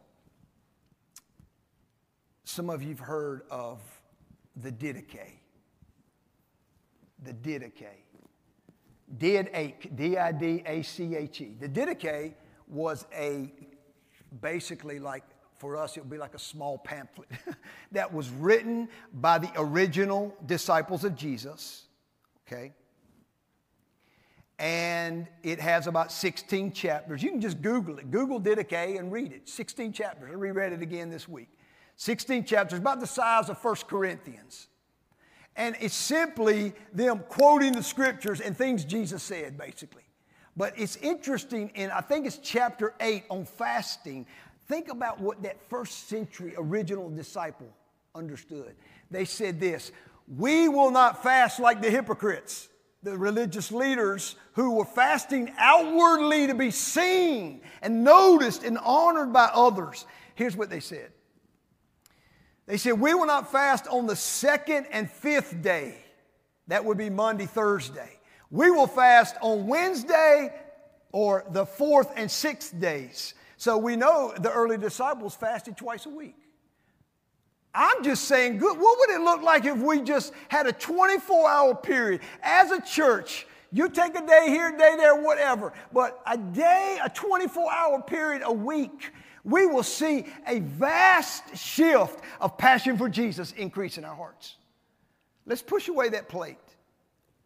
Some 2.58 2.72
of 2.72 2.82
you 2.82 2.89
have 2.89 2.99
heard 2.99 3.43
of 3.51 3.80
the 4.55 4.72
Didache. 4.72 5.41
The 7.22 7.32
Didache. 7.32 7.99
Didache, 9.16 9.95
D-I-D-A-C-H-E. 9.95 11.58
The 11.60 11.70
Didache 11.70 12.34
was 12.68 13.05
a, 13.16 13.53
basically 14.41 14.97
like, 14.97 15.22
for 15.60 15.78
us, 15.78 15.97
it 15.97 15.99
would 15.99 16.10
be 16.10 16.18
like 16.18 16.34
a 16.34 16.39
small 16.39 16.80
pamphlet 16.80 17.30
that 17.91 18.12
was 18.12 18.32
written 18.32 18.89
by 19.14 19.38
the 19.38 19.51
original 19.55 20.36
disciples 20.47 21.03
of 21.03 21.16
Jesus, 21.16 21.84
okay? 22.47 22.74
And 24.58 25.28
it 25.43 25.60
has 25.60 25.86
about 25.86 26.12
16 26.12 26.72
chapters. 26.72 27.22
You 27.22 27.30
can 27.30 27.39
just 27.39 27.62
Google 27.62 27.99
it. 27.99 28.10
Google 28.10 28.41
Didache 28.41 28.97
and 28.97 29.12
read 29.12 29.32
it. 29.32 29.47
16 29.47 29.93
chapters. 29.93 30.32
I 30.32 30.34
reread 30.34 30.74
it 30.74 30.82
again 30.82 31.12
this 31.12 31.28
week. 31.28 31.49
16 31.97 32.45
chapters, 32.45 32.79
about 32.79 32.99
the 32.99 33.07
size 33.07 33.49
of 33.49 33.61
1 33.63 33.75
Corinthians. 33.87 34.67
And 35.55 35.75
it's 35.81 35.95
simply 35.95 36.73
them 36.93 37.23
quoting 37.27 37.73
the 37.73 37.83
scriptures 37.83 38.39
and 38.39 38.55
things 38.55 38.85
Jesus 38.85 39.23
said, 39.23 39.57
basically. 39.57 40.03
But 40.55 40.73
it's 40.77 40.95
interesting, 40.97 41.71
and 41.75 41.91
I 41.91 42.01
think 42.01 42.27
it's 42.27 42.37
chapter 42.37 42.93
8 42.99 43.25
on 43.29 43.45
fasting. 43.45 44.27
Think 44.67 44.89
about 44.89 45.19
what 45.19 45.41
that 45.43 45.57
first 45.69 46.07
century 46.07 46.53
original 46.57 47.09
disciple 47.09 47.67
understood. 48.13 48.75
They 49.09 49.25
said 49.25 49.59
this 49.59 49.91
We 50.27 50.69
will 50.69 50.91
not 50.91 51.23
fast 51.23 51.59
like 51.59 51.81
the 51.81 51.89
hypocrites, 51.89 52.69
the 53.01 53.17
religious 53.17 53.71
leaders 53.71 54.35
who 54.53 54.75
were 54.75 54.85
fasting 54.85 55.51
outwardly 55.57 56.47
to 56.47 56.53
be 56.53 56.69
seen 56.69 57.61
and 57.81 58.03
noticed 58.03 58.63
and 58.63 58.77
honored 58.79 59.33
by 59.33 59.49
others. 59.53 60.05
Here's 60.35 60.55
what 60.55 60.69
they 60.69 60.79
said 60.79 61.11
they 62.68 62.78
said, 62.78 62.99
We 62.99 63.13
will 63.13 63.26
not 63.26 63.51
fast 63.51 63.88
on 63.88 64.05
the 64.05 64.15
second 64.15 64.88
and 64.91 65.09
fifth 65.09 65.61
day. 65.61 65.97
That 66.68 66.84
would 66.86 66.97
be 66.97 67.09
Monday, 67.09 67.45
Thursday. 67.45 68.20
We 68.51 68.70
will 68.70 68.88
fast 68.88 69.36
on 69.41 69.68
Wednesday 69.68 70.53
or 71.11 71.45
the 71.49 71.65
fourth 71.65 72.11
and 72.15 72.30
sixth 72.30 72.78
days. 72.80 73.34
So 73.55 73.78
we 73.78 73.95
know 73.95 74.34
the 74.39 74.51
early 74.51 74.78
disciples 74.78 75.34
fasted 75.34 75.78
twice 75.78 76.05
a 76.05 76.09
week. 76.09 76.36
I'm 77.74 78.03
just 78.03 78.26
saying, 78.26 78.57
good. 78.57 78.78
What 78.78 78.99
would 78.99 79.09
it 79.11 79.22
look 79.22 79.41
like 79.41 79.65
if 79.65 79.78
we 79.78 80.01
just 80.01 80.34
had 80.49 80.68
a 80.68 80.72
24 80.72 81.49
hour 81.49 81.76
period 81.76 82.22
as 82.41 82.72
a 82.72 82.82
church? 82.82 83.47
You 83.72 83.89
take 83.89 84.18
a 84.18 84.26
day 84.26 84.45
here, 84.47 84.72
day 84.72 84.95
there, 84.97 85.22
whatever, 85.22 85.74
but 85.91 86.22
a 86.26 86.38
day, 86.38 86.99
a 87.03 87.09
24 87.09 87.72
hour 87.72 88.01
period 88.01 88.41
a 88.45 88.51
week 88.51 89.11
we 89.47 89.65
will 89.65 89.83
see 89.83 90.25
a 90.45 90.59
vast 90.59 91.55
shift 91.55 92.19
of 92.41 92.57
passion 92.57 92.97
for 92.97 93.07
Jesus 93.07 93.53
increase 93.53 93.97
in 93.97 94.03
our 94.03 94.15
hearts. 94.15 94.57
Let's 95.45 95.61
push 95.61 95.87
away 95.87 96.09
that 96.09 96.27
plate 96.27 96.57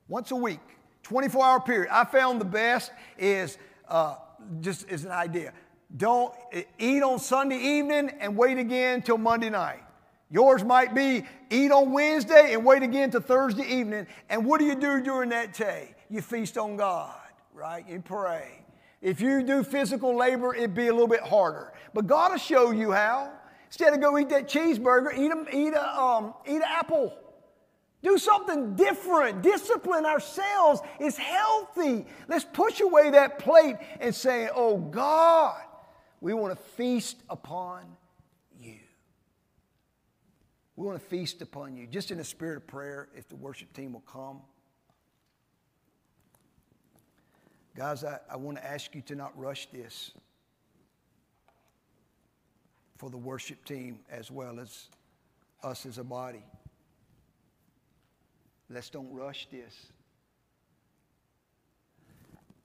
once 0.07 0.31
a 0.31 0.35
week, 0.35 0.59
24 1.03 1.45
hour 1.45 1.59
period. 1.59 1.89
I 1.91 2.03
found 2.05 2.41
the 2.41 2.45
best 2.45 2.91
is 3.19 3.59
uh, 3.87 4.15
just 4.61 4.89
as 4.89 5.05
an 5.05 5.11
idea. 5.11 5.53
Don't 5.95 6.33
eat 6.79 7.03
on 7.03 7.19
Sunday 7.19 7.59
evening 7.59 8.09
and 8.19 8.35
wait 8.35 8.57
again 8.57 9.03
till 9.03 9.19
Monday 9.19 9.51
night. 9.51 9.83
Yours 10.31 10.63
might 10.63 10.95
be 10.95 11.23
eat 11.51 11.71
on 11.71 11.91
Wednesday 11.91 12.53
and 12.53 12.65
wait 12.65 12.81
again 12.81 13.11
till 13.11 13.21
Thursday 13.21 13.67
evening. 13.67 14.07
And 14.27 14.43
what 14.43 14.59
do 14.59 14.65
you 14.65 14.75
do 14.75 15.03
during 15.03 15.29
that 15.29 15.53
day? 15.53 15.93
You 16.09 16.23
feast 16.23 16.57
on 16.57 16.77
God, 16.77 17.13
right? 17.53 17.87
You 17.87 17.99
pray. 17.99 18.60
If 19.01 19.19
you 19.19 19.41
do 19.43 19.63
physical 19.63 20.15
labor, 20.15 20.53
it'd 20.53 20.75
be 20.75 20.87
a 20.87 20.93
little 20.93 21.07
bit 21.07 21.21
harder. 21.21 21.73
But 21.93 22.05
God 22.07 22.31
will 22.31 22.37
show 22.37 22.71
you 22.71 22.91
how. 22.91 23.31
Instead 23.65 23.93
of 23.93 24.01
go 24.01 24.17
eat 24.17 24.29
that 24.29 24.47
cheeseburger, 24.47 25.17
eat 25.17 25.31
a, 25.31 25.57
eat 25.57 25.73
a, 25.73 25.99
um, 25.99 26.33
eat 26.45 26.57
an 26.57 26.63
apple. 26.67 27.13
Do 28.03 28.17
something 28.17 28.75
different. 28.75 29.41
Discipline 29.41 30.05
ourselves 30.05 30.81
is 30.99 31.17
healthy. 31.17 32.05
Let's 32.27 32.45
push 32.45 32.81
away 32.81 33.11
that 33.11 33.39
plate 33.39 33.77
and 33.99 34.13
say, 34.13 34.49
Oh 34.53 34.77
God, 34.77 35.61
we 36.19 36.33
want 36.33 36.55
to 36.55 36.63
feast 36.73 37.17
upon 37.29 37.85
you. 38.59 38.79
We 40.75 40.85
want 40.85 40.99
to 40.99 41.05
feast 41.05 41.41
upon 41.41 41.75
you. 41.75 41.87
Just 41.87 42.11
in 42.11 42.19
a 42.19 42.23
spirit 42.23 42.57
of 42.57 42.67
prayer, 42.67 43.09
if 43.15 43.27
the 43.29 43.35
worship 43.35 43.71
team 43.73 43.93
will 43.93 44.01
come. 44.01 44.41
Guys, 47.75 48.03
I, 48.03 48.19
I 48.29 48.35
want 48.35 48.57
to 48.57 48.65
ask 48.65 48.93
you 48.93 49.01
to 49.03 49.15
not 49.15 49.37
rush 49.37 49.67
this 49.71 50.11
for 52.97 53.09
the 53.09 53.17
worship 53.17 53.63
team 53.63 53.99
as 54.09 54.29
well 54.29 54.59
as 54.59 54.87
us 55.63 55.85
as 55.85 55.97
a 55.97 56.03
body. 56.03 56.43
Let's 58.69 58.89
don't 58.89 59.11
rush 59.13 59.47
this. 59.51 59.87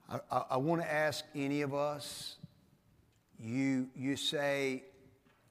I, 0.09 0.19
I, 0.29 0.43
I 0.51 0.57
want 0.57 0.81
to 0.81 0.91
ask 0.91 1.23
any 1.33 1.61
of 1.61 1.73
us, 1.73 2.35
you, 3.39 3.87
you 3.95 4.15
say, 4.15 4.83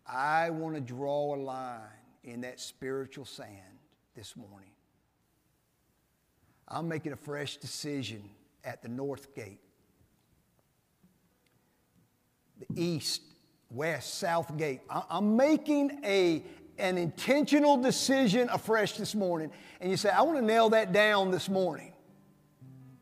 I 0.07 0.51
want 0.51 0.75
to 0.75 0.81
draw 0.81 1.35
a 1.35 1.39
line 1.39 1.81
in 2.25 2.43
that 2.43 2.61
spiritual 2.61 3.25
sand 3.25 3.51
this 4.15 4.37
morning. 4.37 4.71
I'm 6.69 6.89
making 6.89 7.13
a 7.13 7.17
fresh 7.17 7.57
decision 7.57 8.23
at 8.67 8.83
the 8.83 8.89
north 8.89 9.35
gate. 9.35 9.61
The 12.59 12.67
east, 12.75 13.23
west, 13.71 14.15
south 14.15 14.57
gate. 14.57 14.81
I'm 14.91 15.37
making 15.37 16.01
a, 16.05 16.43
an 16.79 16.99
intentional 16.99 17.77
decision 17.77 18.49
afresh 18.51 18.97
this 18.97 19.15
morning. 19.15 19.51
And 19.81 19.91
you 19.91 19.97
say, 19.97 20.11
I 20.11 20.23
want 20.23 20.39
to 20.39 20.45
nail 20.45 20.71
that 20.71 20.93
down 20.93 21.31
this 21.31 21.49
morning. 21.49 21.93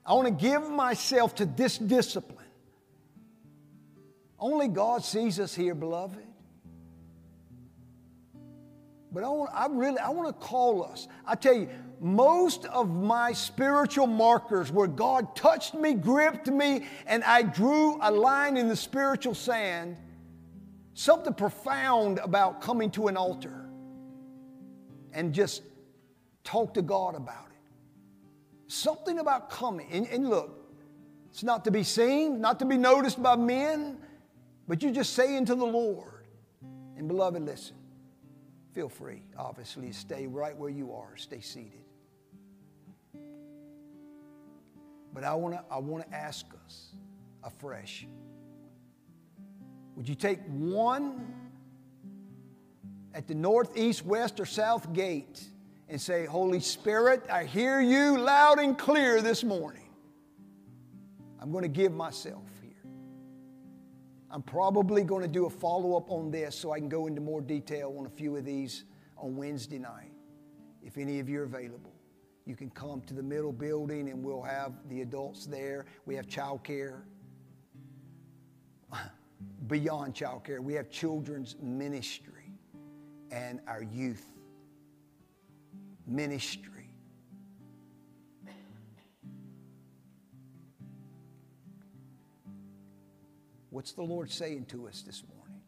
I 0.06 0.12
want 0.12 0.28
to 0.28 0.34
give 0.34 0.70
myself 0.70 1.34
to 1.36 1.46
this 1.46 1.78
discipline. 1.78 2.38
Only 4.38 4.68
God 4.68 5.02
sees 5.02 5.40
us 5.40 5.54
here, 5.54 5.74
beloved. 5.74 6.18
But 9.10 9.22
I, 9.22 9.28
want, 9.28 9.50
I 9.54 9.66
really, 9.70 9.98
I 9.98 10.10
want 10.10 10.28
to 10.28 10.46
call 10.46 10.84
us. 10.84 11.06
I 11.24 11.36
tell 11.36 11.54
you, 11.54 11.68
most 12.04 12.66
of 12.66 12.94
my 12.94 13.32
spiritual 13.32 14.06
markers 14.06 14.70
where 14.70 14.86
God 14.86 15.34
touched 15.34 15.72
me, 15.72 15.94
gripped 15.94 16.48
me, 16.48 16.84
and 17.06 17.24
I 17.24 17.40
drew 17.40 17.98
a 18.02 18.10
line 18.10 18.58
in 18.58 18.68
the 18.68 18.76
spiritual 18.76 19.34
sand, 19.34 19.96
something 20.92 21.32
profound 21.32 22.18
about 22.18 22.60
coming 22.60 22.90
to 22.90 23.08
an 23.08 23.16
altar 23.16 23.70
and 25.14 25.32
just 25.32 25.62
talk 26.44 26.74
to 26.74 26.82
God 26.82 27.14
about 27.14 27.46
it. 27.46 28.70
Something 28.70 29.18
about 29.18 29.48
coming. 29.48 29.88
And, 29.90 30.06
and 30.08 30.28
look, 30.28 30.62
it's 31.30 31.42
not 31.42 31.64
to 31.64 31.70
be 31.70 31.84
seen, 31.84 32.38
not 32.38 32.58
to 32.58 32.66
be 32.66 32.76
noticed 32.76 33.22
by 33.22 33.36
men, 33.36 33.96
but 34.68 34.82
you're 34.82 34.92
just 34.92 35.14
say 35.14 35.36
into 35.36 35.54
the 35.54 35.64
Lord. 35.64 36.26
And 36.98 37.08
beloved, 37.08 37.42
listen. 37.42 37.76
Feel 38.74 38.90
free, 38.90 39.22
obviously, 39.38 39.88
to 39.88 39.94
stay 39.94 40.26
right 40.26 40.54
where 40.54 40.68
you 40.68 40.92
are, 40.92 41.16
stay 41.16 41.40
seated. 41.40 41.83
But 45.14 45.22
I 45.24 45.34
want 45.34 45.54
to 45.54 45.64
I 45.70 45.78
want 45.78 46.06
to 46.06 46.14
ask 46.14 46.44
us 46.66 46.88
afresh. 47.44 48.06
Would 49.96 50.08
you 50.08 50.16
take 50.16 50.40
one 50.48 51.32
at 53.14 53.28
the 53.28 53.34
northeast, 53.34 54.04
west, 54.04 54.40
or 54.40 54.44
south 54.44 54.92
gate 54.92 55.40
and 55.88 56.00
say, 56.00 56.26
Holy 56.26 56.58
Spirit, 56.58 57.22
I 57.30 57.44
hear 57.44 57.80
you 57.80 58.18
loud 58.18 58.58
and 58.58 58.76
clear 58.76 59.22
this 59.22 59.44
morning. 59.44 59.88
I'm 61.40 61.52
going 61.52 61.62
to 61.62 61.68
give 61.68 61.92
myself. 61.92 62.42
Here. 62.60 62.90
I'm 64.32 64.42
probably 64.42 65.04
going 65.04 65.22
to 65.22 65.28
do 65.28 65.46
a 65.46 65.50
follow 65.50 65.96
up 65.96 66.10
on 66.10 66.32
this 66.32 66.56
so 66.56 66.72
I 66.72 66.80
can 66.80 66.88
go 66.88 67.06
into 67.06 67.20
more 67.20 67.40
detail 67.40 67.94
on 67.96 68.06
a 68.06 68.10
few 68.10 68.36
of 68.36 68.44
these 68.44 68.84
on 69.16 69.36
Wednesday 69.36 69.78
night. 69.78 70.10
If 70.82 70.98
any 70.98 71.20
of 71.20 71.28
you 71.28 71.40
are 71.40 71.44
available, 71.44 71.93
you 72.46 72.54
can 72.54 72.70
come 72.70 73.00
to 73.02 73.14
the 73.14 73.22
middle 73.22 73.52
building 73.52 74.10
and 74.10 74.22
we'll 74.22 74.42
have 74.42 74.72
the 74.88 75.00
adults 75.00 75.46
there. 75.46 75.86
We 76.04 76.14
have 76.14 76.26
childcare. 76.26 77.02
Beyond 79.66 80.14
childcare, 80.14 80.60
we 80.60 80.74
have 80.74 80.90
children's 80.90 81.56
ministry 81.62 82.52
and 83.30 83.60
our 83.66 83.82
youth 83.82 84.26
ministry. 86.06 86.70
What's 93.70 93.90
the 93.92 94.02
Lord 94.02 94.30
saying 94.30 94.66
to 94.66 94.86
us 94.86 95.02
this 95.02 95.24
morning? 95.34 95.60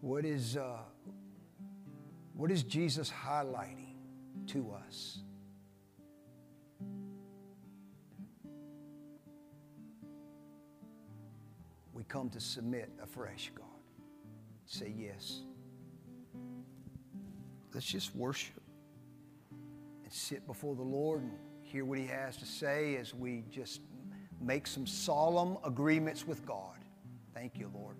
What 0.00 0.24
is, 0.24 0.56
uh, 0.56 0.78
what 2.38 2.52
is 2.52 2.62
Jesus 2.62 3.10
highlighting 3.10 3.96
to 4.46 4.70
us? 4.70 5.18
We 11.92 12.04
come 12.04 12.30
to 12.30 12.40
submit 12.40 12.90
afresh, 13.02 13.50
God. 13.56 13.66
Say 14.66 14.94
yes. 14.96 15.40
Let's 17.74 17.86
just 17.86 18.14
worship 18.14 18.62
and 20.04 20.12
sit 20.12 20.46
before 20.46 20.76
the 20.76 20.82
Lord. 20.82 21.22
And, 21.22 21.32
hear 21.60 21.84
what 21.84 21.98
he 21.98 22.06
has 22.06 22.36
to 22.36 22.46
say 22.46 22.96
as 22.96 23.12
we 23.12 23.44
just 23.50 23.80
make 24.40 24.68
some 24.68 24.86
solemn 24.86 25.58
agreements 25.64 26.24
with 26.24 26.46
God. 26.46 26.78
Thank 27.34 27.58
you, 27.58 27.68
Lord. 27.74 27.96